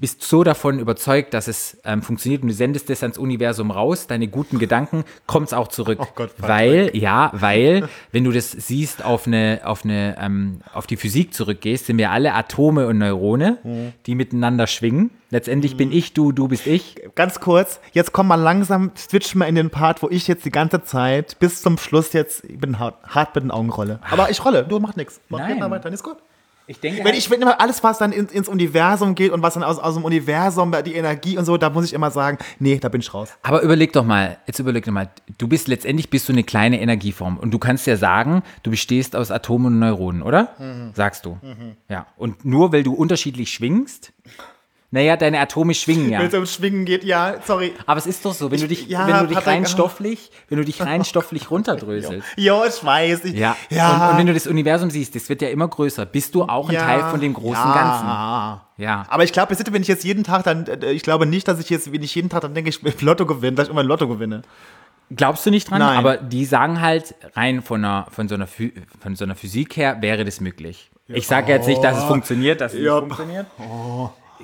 [0.00, 4.06] bist so davon überzeugt, dass es ähm, funktioniert und du sendest es ans Universum raus,
[4.06, 5.98] deine guten Gedanken, kommt es auch zurück.
[6.00, 10.86] Oh Gott, weil, ja, weil, wenn du das siehst, auf eine, auf eine, ähm, auf
[10.86, 13.92] die Physik zurückgehst, sind wir alle Atome und Neurone, Mhm.
[14.06, 15.10] die miteinander schwingen.
[15.30, 16.96] Letztendlich bin ich du, du bist ich.
[17.14, 20.50] Ganz kurz, jetzt komm mal langsam, switch mal in den Part, wo ich jetzt die
[20.50, 24.00] ganze Zeit bis zum Schluss jetzt, ich bin hart, hart mit den Augen rolle.
[24.10, 25.20] Aber ich rolle, du mach nichts.
[25.28, 25.60] Mach Nein.
[25.70, 26.16] weiter, ist gut.
[26.70, 29.54] Ich denke, Wenn ich wenn immer alles, was dann ins, ins Universum geht und was
[29.54, 32.78] dann aus, aus dem Universum, die Energie und so, da muss ich immer sagen, nee,
[32.78, 33.30] da bin ich raus.
[33.42, 35.08] Aber überleg doch mal, jetzt überleg doch mal,
[35.38, 39.16] du bist letztendlich bist du eine kleine Energieform und du kannst ja sagen, du bestehst
[39.16, 40.54] aus Atomen und Neuronen, oder?
[40.58, 40.90] Mhm.
[40.92, 41.38] Sagst du.
[41.88, 42.06] Ja.
[42.18, 44.12] Und nur weil du unterschiedlich schwingst,
[44.90, 46.18] naja, deine Atome schwingen ja.
[46.20, 47.74] Wenn es ums Schwingen geht, ja, sorry.
[47.84, 49.68] Aber es ist doch so, wenn du dich, ja, wenn du dich Patrick, rein oh.
[49.68, 52.26] stofflich, wenn du dich rein stofflich runterdröselst.
[52.36, 53.26] Jo, ich weiß.
[53.26, 53.54] Ich, Ja.
[53.68, 54.06] ja.
[54.06, 56.06] Und, und wenn du das Universum siehst, das wird ja immer größer.
[56.06, 57.74] Bist du auch ein ja, Teil von dem großen ja.
[57.74, 58.82] Ganzen?
[58.82, 59.04] Ja.
[59.10, 61.68] Aber ich glaube, wenn ich jetzt jeden Tag dann, äh, ich glaube nicht, dass ich
[61.68, 63.86] jetzt, wenn ich jeden Tag dann denke, ich will Lotto gewinnen, dass ich immer ein
[63.86, 64.40] Lotto gewinne.
[65.10, 65.80] Glaubst du nicht dran?
[65.80, 65.98] Nein.
[65.98, 69.98] Aber die sagen halt, rein von, einer, von, so einer, von so einer Physik her
[70.00, 70.90] wäre das möglich.
[71.08, 73.00] Ich sage jetzt nicht, dass es funktioniert, dass es Ja.
[73.00, 73.46] nicht funktioniert.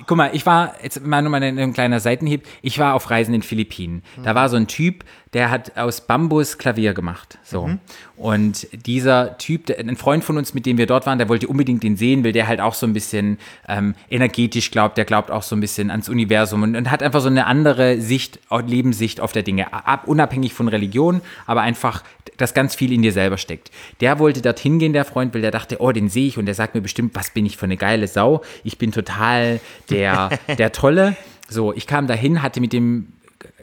[0.05, 3.09] Guck mal, ich war, jetzt mal nur mal ein, ein kleiner Seitenhieb, ich war auf
[3.09, 4.03] Reisen in den Philippinen.
[4.23, 7.37] Da war so ein Typ, der hat aus Bambus Klavier gemacht.
[7.43, 7.69] So.
[8.15, 11.47] Und dieser Typ, der, ein Freund von uns, mit dem wir dort waren, der wollte
[11.47, 13.37] unbedingt den sehen, weil der halt auch so ein bisschen
[13.67, 17.19] ähm, energetisch glaubt, der glaubt auch so ein bisschen ans Universum und, und hat einfach
[17.19, 22.03] so eine andere Sicht, Lebenssicht auf der Dinge, ab, unabhängig von Religion, aber einfach,
[22.37, 23.71] dass ganz viel in dir selber steckt.
[24.01, 26.55] Der wollte dorthin gehen, der Freund, weil der dachte, oh, den sehe ich und der
[26.55, 28.41] sagt mir bestimmt, was bin ich für eine geile Sau.
[28.63, 29.59] Ich bin total
[29.89, 31.15] der, der Tolle.
[31.49, 33.07] So, ich kam dahin, hatte mit dem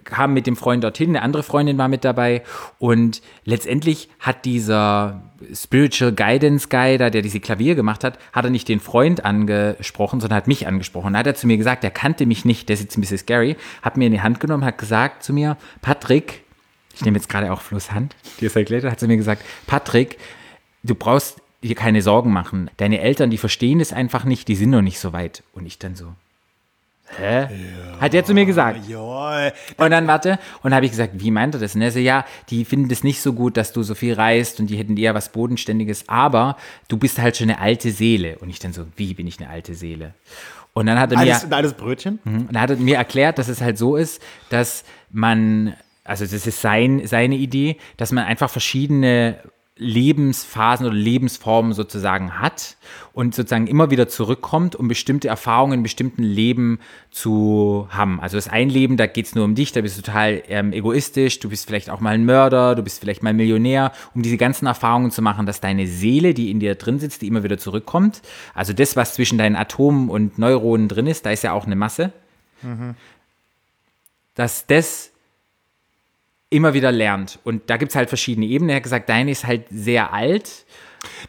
[0.04, 2.42] kam mit dem Freund dorthin, eine andere Freundin war mit dabei
[2.78, 5.22] und letztendlich hat dieser
[5.54, 10.20] Spiritual Guidance Guy, da, der diese Klavier gemacht hat, hat er nicht den Freund angesprochen,
[10.20, 11.12] sondern hat mich angesprochen.
[11.12, 13.18] Da hat er zu mir gesagt, er kannte mich nicht, der ist jetzt ein bisschen
[13.18, 16.41] scary, hat mir in die Hand genommen, hat gesagt zu mir, Patrick,
[16.94, 20.18] ich nehme jetzt gerade auch Flusshand, die ist erklärt, hat zu mir gesagt, Patrick,
[20.82, 22.70] du brauchst dir keine Sorgen machen.
[22.76, 25.42] Deine Eltern, die verstehen es einfach nicht, die sind noch nicht so weit.
[25.52, 26.12] Und ich dann so,
[27.18, 27.46] hä?
[28.00, 28.88] Hat er zu mir gesagt.
[28.88, 30.32] Ja, Und dann warte,
[30.62, 31.74] und dann habe ich gesagt, wie meint er das?
[31.74, 34.58] Und er so, ja, die finden das nicht so gut, dass du so viel reist
[34.60, 36.56] und die hätten eher was Bodenständiges, aber
[36.88, 38.38] du bist halt schon eine alte Seele.
[38.38, 40.14] Und ich dann so, wie bin ich eine alte Seele?
[40.74, 42.18] Und dann hat er mir, alles, Brötchen.
[42.24, 45.74] und dann hat er mir erklärt, dass es halt so ist, dass man,
[46.04, 49.38] also das ist sein, seine Idee, dass man einfach verschiedene
[49.76, 52.76] Lebensphasen oder Lebensformen sozusagen hat
[53.14, 56.78] und sozusagen immer wieder zurückkommt, um bestimmte Erfahrungen in bestimmten Leben
[57.10, 58.20] zu haben.
[58.20, 60.74] Also das ein Leben, da geht es nur um dich, da bist du total ähm,
[60.74, 64.36] egoistisch, du bist vielleicht auch mal ein Mörder, du bist vielleicht mal Millionär, um diese
[64.36, 67.56] ganzen Erfahrungen zu machen, dass deine Seele, die in dir drin sitzt, die immer wieder
[67.56, 68.20] zurückkommt,
[68.54, 71.76] also das, was zwischen deinen Atomen und Neuronen drin ist, da ist ja auch eine
[71.76, 72.12] Masse,
[74.34, 75.11] dass das
[76.52, 77.38] immer wieder lernt.
[77.44, 78.70] Und da gibt es halt verschiedene Ebenen.
[78.70, 80.64] Er hat gesagt, deine ist halt sehr alt,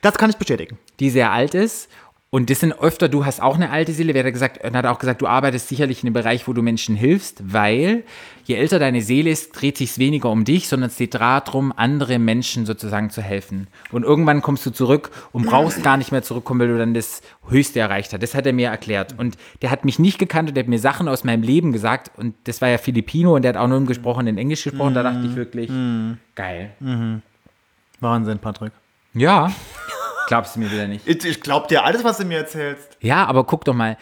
[0.01, 0.77] Das kann ich bestätigen.
[0.99, 1.89] die sehr alt ist.
[2.33, 4.15] Und das sind öfter, du hast auch eine alte Seele.
[4.15, 6.95] Wer hat gesagt, hat auch gesagt, du arbeitest sicherlich in einem Bereich, wo du Menschen
[6.95, 8.05] hilfst, weil
[8.45, 12.17] je älter deine Seele ist, dreht sich weniger um dich, sondern es geht darum, andere
[12.17, 13.67] Menschen sozusagen zu helfen.
[13.91, 17.21] Und irgendwann kommst du zurück und brauchst gar nicht mehr zurückkommen, weil du dann das
[17.49, 18.23] Höchste erreicht hast.
[18.23, 19.13] Das hat er mir erklärt.
[19.19, 22.09] Und der hat mich nicht gekannt und der hat mir Sachen aus meinem Leben gesagt.
[22.17, 24.95] Und das war ja Filipino und der hat auch nur gesprochen, in Englisch gesprochen.
[24.95, 25.69] Da dachte ich wirklich,
[26.33, 26.71] geil.
[27.99, 28.71] Wahnsinn, Patrick.
[29.13, 29.53] Ja.
[30.33, 31.07] Glaubst du mir wieder nicht?
[31.07, 32.97] Ich, ich glaub dir alles, was du mir erzählst.
[33.01, 33.99] Ja, aber guck doch mal.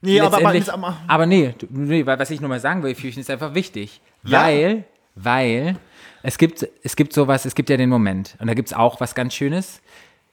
[0.00, 3.20] Nee, aber, aber, aber, nee, nee, weil was ich nur mal sagen will, ich finde
[3.20, 4.00] es einfach wichtig.
[4.24, 4.42] Ja.
[4.42, 4.84] Weil,
[5.14, 5.76] weil
[6.24, 8.34] es gibt, es gibt sowas, es gibt ja den Moment.
[8.40, 9.80] Und da gibt es auch was ganz Schönes.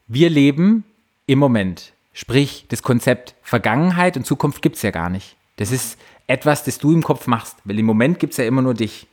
[0.07, 0.83] Wir leben
[1.27, 1.93] im Moment.
[2.11, 5.35] Sprich, das Konzept Vergangenheit und Zukunft gibt es ja gar nicht.
[5.57, 7.57] Das ist etwas, das du im Kopf machst.
[7.65, 9.05] Weil im Moment gibt es ja immer nur dich.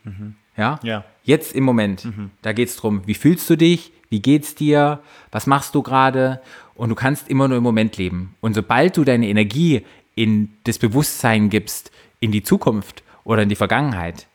[0.57, 0.79] Ja?
[0.81, 1.03] Ja.
[1.21, 2.07] Jetzt im Moment.
[2.41, 3.91] Da geht es darum, wie fühlst du dich?
[4.09, 4.99] Wie geht's dir?
[5.31, 6.41] Was machst du gerade?
[6.75, 8.35] Und du kannst immer nur im Moment leben.
[8.41, 9.85] Und sobald du deine Energie
[10.15, 14.27] in das Bewusstsein gibst, in die Zukunft oder in die Vergangenheit,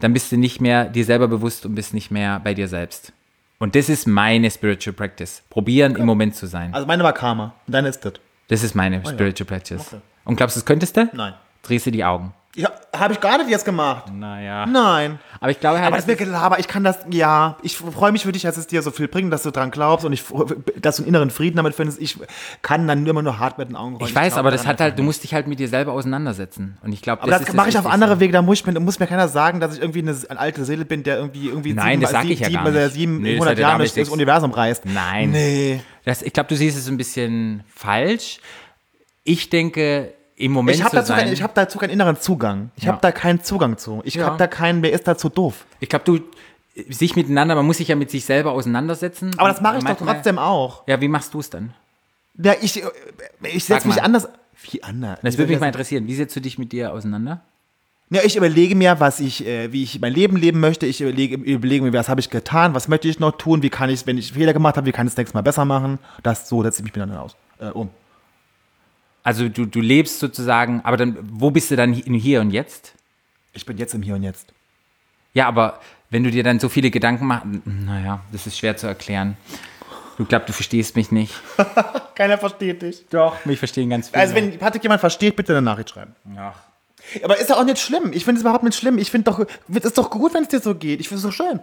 [0.00, 3.12] dann bist du nicht mehr dir selber bewusst und bist nicht mehr bei dir selbst.
[3.58, 5.42] Und das ist meine Spiritual Practice.
[5.50, 6.72] Probieren, im Moment zu sein.
[6.72, 7.54] also meine war Karma.
[7.66, 8.14] Und deine ist das.
[8.46, 9.96] Das ist meine Spiritual Practice.
[10.24, 11.10] Und glaubst du, das könntest du?
[11.12, 11.34] Nein.
[11.62, 12.32] Drehst du die Augen.
[12.56, 14.10] Ja, habe ich gar nicht jetzt gemacht.
[14.12, 14.66] Naja.
[14.66, 15.20] Nein.
[15.38, 16.58] Aber ich glaube halt, Aber das wird Gelaber.
[16.58, 17.56] Ich kann das, ja.
[17.62, 20.04] Ich freue mich für dich, dass es dir so viel bringt, dass du dran glaubst
[20.06, 20.24] und ich,
[20.80, 22.00] dass du einen inneren Frieden damit findest.
[22.00, 22.18] Ich
[22.62, 24.08] kann dann immer nur hart mit den Augen rollen.
[24.08, 26.78] ich weiß, glaub aber das hat halt, du musst dich halt mit dir selber auseinandersetzen.
[26.82, 28.98] Und ich glaube, Aber das, mache ich auf andere Wege, da muss, ich, mir- muss
[28.98, 32.00] mir keiner sagen, dass ich irgendwie eine, eine alte Seele bin, der irgendwie, irgendwie Nein,
[32.00, 34.08] das sag ich ja sieben, gar sieben, Nee, das 700 hat ja Jahre durch das
[34.08, 34.84] Universum reist.
[34.86, 35.30] Nein.
[35.30, 35.80] Nee.
[36.04, 38.40] Das, ich glaube, du siehst es ein bisschen falsch.
[39.22, 41.24] Ich denke, im Moment Ich habe zu dazu, sein.
[41.24, 42.70] kein, ich hab dazu keinen inneren Zugang.
[42.76, 42.92] Ich Ja.
[42.92, 44.00] habe da keinen Zugang zu.
[44.04, 44.26] Ich Ja.
[44.26, 45.66] habe da keinen, wer ist dazu doof?
[45.80, 46.20] ich glaube, du
[46.88, 49.32] sich miteinander, man muss sich ja mit sich selber auseinandersetzen.
[49.36, 50.84] Aber das mache ich doch trotzdem auch.
[50.86, 51.74] Ja, wie machst du es dann?
[52.40, 52.76] Ja, ich
[53.42, 54.28] ich Sag setze mich anders.
[54.70, 55.18] Wie anders?
[55.22, 56.06] Das würde mich mal ich interessieren.
[56.06, 57.40] Wie setzt du dich mit dir auseinander?
[58.10, 60.86] Ja, ich überlege mir, was ich, äh, wie ich mein Leben leben möchte.
[60.86, 63.90] Ich überlege, überlege mir, was habe ich getan, was möchte ich noch tun, wie kann
[63.90, 65.98] ich, wenn ich Fehler gemacht habe, wie kann ich es nächstes Mal besser machen.
[66.22, 67.90] Das so setze ich mich miteinander aus, äh, um.
[69.22, 72.94] Also du, du lebst sozusagen, aber dann, wo bist du dann im Hier und Jetzt?
[73.52, 74.52] Ich bin jetzt im Hier und Jetzt.
[75.34, 78.86] Ja, aber wenn du dir dann so viele Gedanken machst, naja, das ist schwer zu
[78.86, 79.36] erklären.
[80.16, 81.32] Du glaubst, du verstehst mich nicht.
[82.14, 83.04] Keiner versteht dich.
[83.10, 84.20] Doch, mich verstehen ganz viele.
[84.20, 86.14] Also wenn Patrick jemand versteht, bitte eine Nachricht schreiben.
[86.36, 86.56] Ach.
[87.22, 88.12] Aber ist ja auch nicht schlimm.
[88.12, 88.98] Ich finde es überhaupt nicht schlimm.
[88.98, 91.00] Ich finde doch, es ist doch gut, wenn es dir so geht.
[91.00, 91.60] Ich finde es so schön.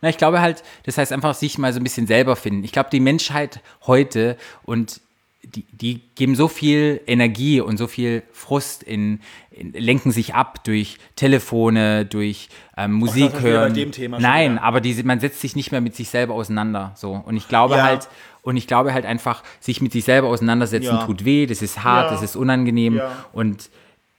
[0.00, 2.64] Na, ich glaube halt, das heißt einfach sich mal so ein bisschen selber finden.
[2.64, 5.00] Ich glaube, die Menschheit heute und
[5.44, 9.20] die, die geben so viel Energie und so viel Frust in,
[9.50, 13.74] in lenken sich ab durch Telefone, durch ähm, Musik ist wieder bei hören.
[13.74, 14.62] dem Thema schon Nein, wieder.
[14.64, 16.92] aber diese, man setzt sich nicht mehr mit sich selber auseinander.
[16.96, 17.12] So.
[17.12, 17.84] Und ich glaube Ja.
[17.84, 18.08] halt,
[18.42, 21.04] und ich glaube halt einfach, sich mit sich selber auseinandersetzen Ja.
[21.06, 22.12] tut weh, das ist hart, Ja.
[22.12, 22.96] das ist unangenehm.
[22.96, 23.24] Ja.
[23.32, 23.70] Und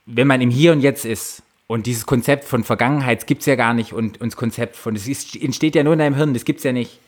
[0.06, 3.56] wenn man im Hier und Jetzt ist und dieses Konzept von Vergangenheit gibt es ja
[3.56, 6.34] gar nicht und, und das Konzept von, das ist, entsteht ja nur in deinem Hirn,
[6.34, 7.00] das gibt es ja nicht.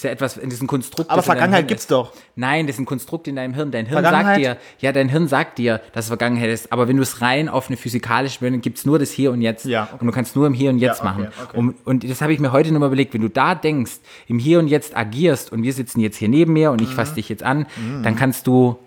[0.00, 1.10] Ist ja etwas, ist ein Konstrukt.
[1.10, 1.90] Aber in Vergangenheit gibt's ist.
[1.90, 2.14] doch.
[2.34, 3.70] Nein, das ist ein Konstrukt in deinem Hirn.
[3.70, 6.72] Dein Hirn sagt dir, ja, dein Hirn sagt dir, dass es Vergangenheit ist.
[6.72, 9.42] Aber wenn du es rein auf eine physikalische Ebene gibt es nur das Hier und
[9.42, 9.66] Jetzt.
[9.66, 9.96] Ja, okay.
[10.00, 11.28] Und du kannst nur im Hier und Jetzt okay, machen.
[11.44, 11.58] okay.
[11.58, 13.12] Und, und das habe ich mir heute nochmal überlegt.
[13.12, 13.92] Wenn du da denkst,
[14.26, 16.94] im Hier und Jetzt agierst und wir sitzen jetzt hier neben mir und ich Mhm.
[16.94, 17.66] fasse dich jetzt an,
[18.02, 18.78] dann kannst du.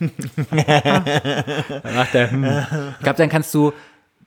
[0.00, 2.44] Dann macht er, hm.
[2.98, 3.72] Ich glaube, dann kannst du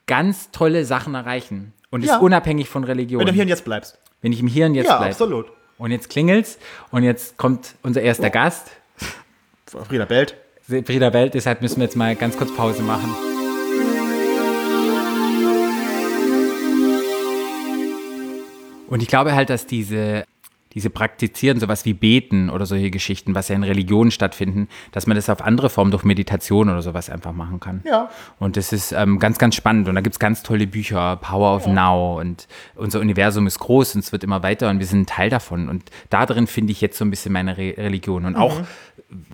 [0.07, 1.73] ganz tolle Sachen erreichen.
[1.91, 2.15] Und das Ja.
[2.17, 3.19] ist unabhängig von Religion.
[3.19, 3.97] Wenn du hier und jetzt bleibst.
[4.21, 5.11] Wenn ich im Hier und Jetzt Ja, bleibe.
[5.11, 5.47] absolut.
[5.83, 6.59] Und jetzt klingelt's
[6.91, 8.71] und jetzt kommt unser erster Gast.
[9.65, 10.37] Frieda Belt.
[10.65, 13.13] Frieda Welt, deshalb müssen wir jetzt mal ganz kurz Pause machen.
[18.87, 20.23] Und ich glaube halt, dass diese,
[20.73, 25.15] diese Praktizieren, sowas wie Beten oder solche Geschichten, was ja in Religionen stattfinden, dass man
[25.15, 27.81] das auf andere Formen durch Meditation oder sowas einfach machen kann.
[27.85, 28.09] Ja.
[28.39, 29.87] Und das ist ähm, ganz, ganz spannend.
[29.87, 32.19] Und da gibt es ganz tolle Bücher, Power of Now.
[32.19, 35.29] Und unser Universum ist groß und es wird immer weiter und wir sind ein Teil
[35.29, 35.69] davon.
[35.69, 38.25] Und da drin finde ich jetzt so ein bisschen meine Re Religion.
[38.25, 38.61] Und auch,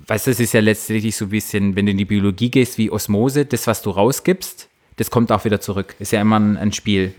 [0.07, 2.77] weißt du, es ist ja letztendlich so ein bisschen, wenn du in die Biologie gehst,
[2.77, 4.68] wie Osmose, das, was du rausgibst,
[4.99, 5.95] das kommt auch wieder zurück.
[5.99, 7.13] Ist ja immer ein, ein Spiel.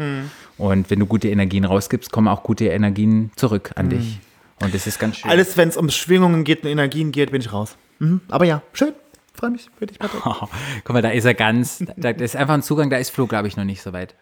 [0.59, 4.19] Und wenn du gute Energien rausgibst, kommen auch gute Energien zurück an dich.
[4.63, 5.31] Und das ist ganz schön.
[5.31, 7.77] Alles, wenn es um Schwingungen geht und Energien geht, bin ich raus.
[7.99, 8.21] Mhm.
[8.29, 8.93] Aber ja, schön.
[9.33, 10.27] Freue mich für dich, Patrick.
[10.27, 10.49] Oh,
[10.85, 11.83] guck mal, da ist er ganz.
[11.97, 14.15] Da, das ist einfach ein Zugang, da ist Flo, glaube ich, noch nicht so weit.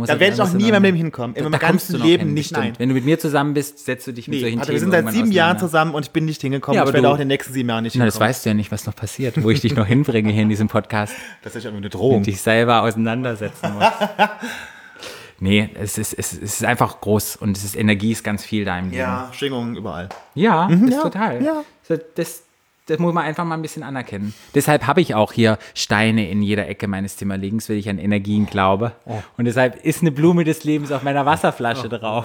[0.00, 1.36] Da, Da er- werde ich du nie in meinem Leben hinkommen.
[1.36, 2.72] In meinem ganzen Leben hin, nicht, nein.
[2.78, 4.90] Wenn du mit mir zusammen bist, setzt du dich mit Nee, solchen Themen wir sind
[4.92, 6.76] seit sieben Jahren zusammen und ich bin nicht hingekommen.
[6.76, 8.28] Ja, ich aber werde du- auch in den nächsten sieben Jahren nicht Na, das hinkommen.
[8.30, 10.68] weißt du ja nicht, was noch passiert, wo ich dich noch hinbringe hier in diesem
[10.68, 12.22] Podcast Das ist ja eine und Drohung.
[12.22, 13.84] dich selber auseinandersetzen muss.
[15.40, 18.78] Nee, es ist, es ist einfach groß und es ist Energie ist ganz viel da
[18.78, 18.96] im Leben.
[18.96, 20.08] Ja, Schwingungen überall.
[20.34, 21.42] Ja, das Mhm, ja, total.
[21.42, 21.64] ja.
[21.82, 22.44] So, Das,
[22.86, 24.34] das muss man einfach mal ein bisschen anerkennen.
[24.54, 28.46] Deshalb habe ich auch hier Steine in jeder Ecke meines Zimmerlegens, weil ich an Energien
[28.46, 28.92] glaube.
[29.06, 29.22] Oh.
[29.36, 32.24] Und deshalb ist eine Blume des Lebens auf meiner Wasserflasche drauf.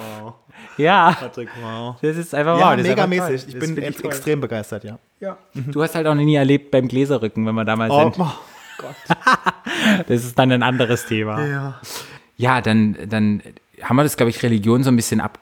[0.76, 1.96] Ja, Patrick, wow.
[2.02, 2.82] das ist einfach Ja, wow.
[2.82, 3.26] megamäßig.
[3.26, 3.34] toll.
[3.34, 4.10] Ich Das bin toll.
[4.10, 4.98] extrem begeistert, ja.
[5.54, 8.18] Du hast halt auch noch nie erlebt beim Gläserrücken, wenn wir da mal Oh, sind.
[8.18, 8.32] oh.
[10.08, 11.44] Das ist dann ein anderes Thema.
[11.46, 11.80] Ja.
[12.36, 13.42] Ja, dann, dann
[13.82, 15.38] haben wir das, glaube ich, Religion so ein bisschen ab,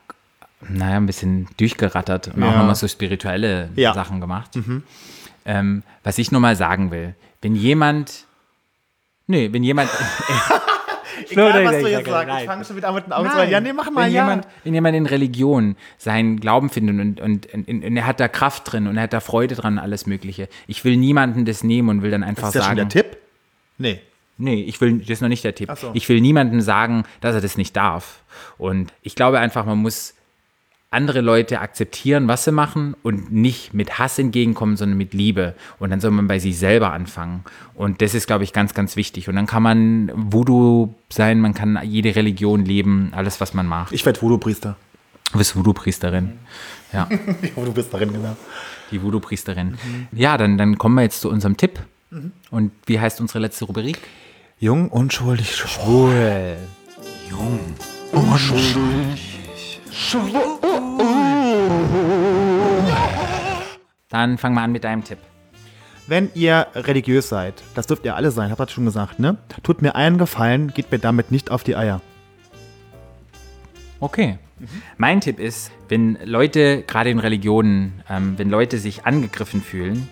[0.60, 2.58] naja, ein bisschen durchgerattert und auch Ja.
[2.58, 3.90] nochmal so spirituelle Ja.
[3.90, 3.94] Mhm.
[3.94, 4.58] Sachen gemacht.
[5.44, 8.24] Ähm, was ich nur mal sagen will, wenn jemand,
[9.26, 9.88] nee, wenn jemand,
[11.30, 13.44] Egal, Nein, was du jetzt sagst, ich fange schon wieder an mit den Augen zu.
[13.44, 14.24] Ja, nee, mach mal, wenn ja.
[14.24, 18.28] Jemand, wenn jemand in Religion seinen Glauben findet und, und, und, und er hat da
[18.28, 20.48] Kraft drin und er hat da Freude dran und alles Mögliche.
[20.66, 22.88] Ich will niemanden das nehmen und will dann einfach ist das schon sagen.
[22.90, 23.16] der Tipp?
[23.78, 24.00] Nee.
[24.38, 25.70] Nee, ich will, das ist noch nicht der Tipp.
[25.76, 25.90] So.
[25.94, 28.20] Ich will niemandem sagen, dass er das nicht darf.
[28.58, 30.14] Und ich glaube einfach, man muss
[30.90, 35.54] andere Leute akzeptieren, was sie machen und nicht mit Hass entgegenkommen, sondern mit Liebe.
[35.78, 37.44] Und dann soll man bei sich selber anfangen.
[37.74, 39.28] Und das ist, glaube ich, ganz, ganz wichtig.
[39.28, 43.92] Und dann kann man Voodoo sein, man kann jede Religion leben, alles, was man macht.
[43.92, 44.76] Ich werde Voodoo-Priester.
[45.32, 46.38] Du bist Voodoo-Priesterin.
[46.92, 47.08] Ja,
[47.74, 48.36] bist darin, genau.
[48.90, 49.76] die Voodoo-Priesterin.
[50.12, 51.80] Ja, dann, dann kommen wir jetzt zu unserem Tipp.
[52.50, 53.98] Und wie heißt unsere letzte Rubrik?
[54.58, 56.56] Jung, unschuldig, schwul.
[60.12, 60.30] Cool.
[64.08, 65.18] Dann fangen wir an mit deinem Tipp.
[66.06, 69.38] Wenn ihr religiös seid, das dürft ihr alle sein, hab das schon gesagt, ne?
[69.62, 72.00] Tut mir einen Gefallen, geht mir damit nicht auf die Eier.
[73.98, 74.38] Okay.
[74.96, 80.08] Mein Tipp ist, wenn Leute, gerade in Religionen, ähm, wenn Leute sich angegriffen fühlen,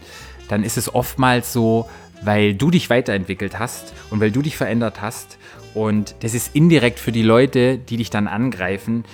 [0.48, 1.88] dann ist es oftmals so,
[2.22, 5.38] weil du dich weiterentwickelt hast und weil du dich verändert hast.
[5.74, 9.04] Und das ist indirekt für die Leute, die dich dann angreifen,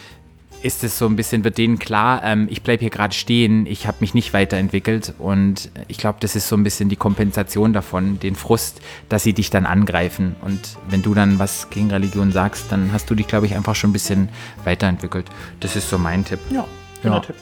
[0.62, 3.86] ist es so ein bisschen, wird denen klar, ähm, ich bleibe hier gerade stehen, ich
[3.86, 5.14] habe mich nicht weiterentwickelt.
[5.18, 9.32] Und ich glaube, das ist so ein bisschen die Kompensation davon, den Frust, dass sie
[9.32, 10.36] dich dann angreifen.
[10.42, 13.74] Und wenn du dann was gegen Religion sagst, dann hast du dich, glaube ich, einfach
[13.74, 14.28] schon ein bisschen
[14.64, 15.26] weiterentwickelt.
[15.61, 16.40] Das ist so mein Tipp.
[16.50, 16.66] Ja,
[17.03, 17.20] Ja.
[17.20, 17.34] Tipp.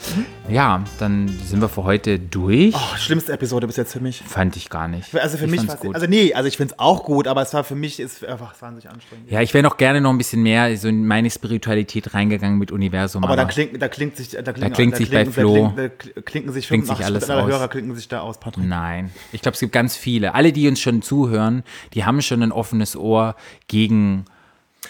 [0.49, 2.75] Ja, dann sind wir für heute durch.
[2.77, 4.23] Oh, schlimmste Episode bis jetzt für mich.
[4.23, 5.13] Fand ich gar nicht.
[5.17, 5.95] Also für ich mich war gut.
[5.95, 8.55] Also nee, also ich finde es auch gut, aber es war für mich ist einfach
[8.55, 9.31] es wahnsinnig anstrengend.
[9.31, 12.71] ja, ich wäre noch gerne noch ein bisschen mehr so in meine Spiritualität reingegangen mit
[12.71, 13.25] Universum.
[13.25, 16.21] Aber da klingt, da klingt sich, da, klingen, klingt sich bei klingen- Flo- Da da
[16.23, 17.51] klinken sich klingt sich 85% alles aus.
[17.51, 18.65] Hörer klinken sich da aus, Patrick.
[18.65, 19.11] Nein.
[19.33, 20.35] Ich glaube, es gibt ganz viele.
[20.35, 23.35] Alle, die uns schon zuhören, die haben schon ein offenes Ohr
[23.67, 24.25] gegen,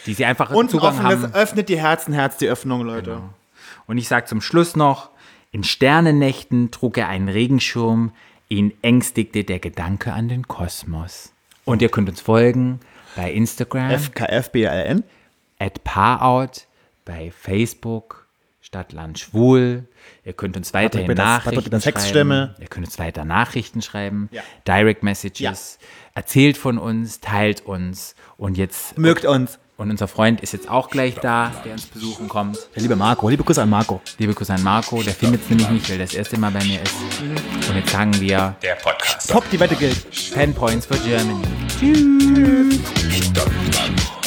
[0.07, 1.35] die sie einfach Und Zugang offenes, haben.
[1.35, 3.21] öffnet die Herzen, Herz die Öffnung, Leute.
[3.89, 5.11] Und ich sage zum Schluss noch,
[5.51, 8.13] in Sternennächten trug er einen Regenschirm,
[8.51, 11.33] Ihn ängstigte der Gedanke an den Kosmos.
[11.67, 12.81] Und ihr könnt uns folgen
[13.15, 15.05] bei Instagram, FKFBLN.
[15.59, 16.63] at Paarout,
[17.05, 18.27] bei Facebook,
[18.63, 19.85] Stadtland Schwul.
[20.25, 22.55] Ihr könnt uns weiterhin das- Nachrichten schreiben.
[22.59, 24.29] Ihr könnt uns weiter Nachrichten schreiben.
[24.33, 24.43] Ja.
[24.67, 25.79] Direct Messages.
[26.15, 28.15] Erzählt von uns, teilt uns.
[28.39, 29.59] Und jetzt, Mögt uns.
[29.79, 32.59] Und unser Freund ist jetzt auch gleich da, der uns besuchen kommt.
[32.75, 34.01] Der liebe Marco, liebe Grüße an Marco.
[34.19, 36.83] Liebe Grüße an Marco, der findet es nämlich nicht, weil das erste Mal bei mir
[36.83, 36.95] ist.
[37.69, 39.31] Und jetzt sagen wir Der Podcast.
[39.31, 40.13] Top, die Wette gilt.
[40.13, 41.43] 10 Points for Germany.
[43.09, 44.18] Stadtland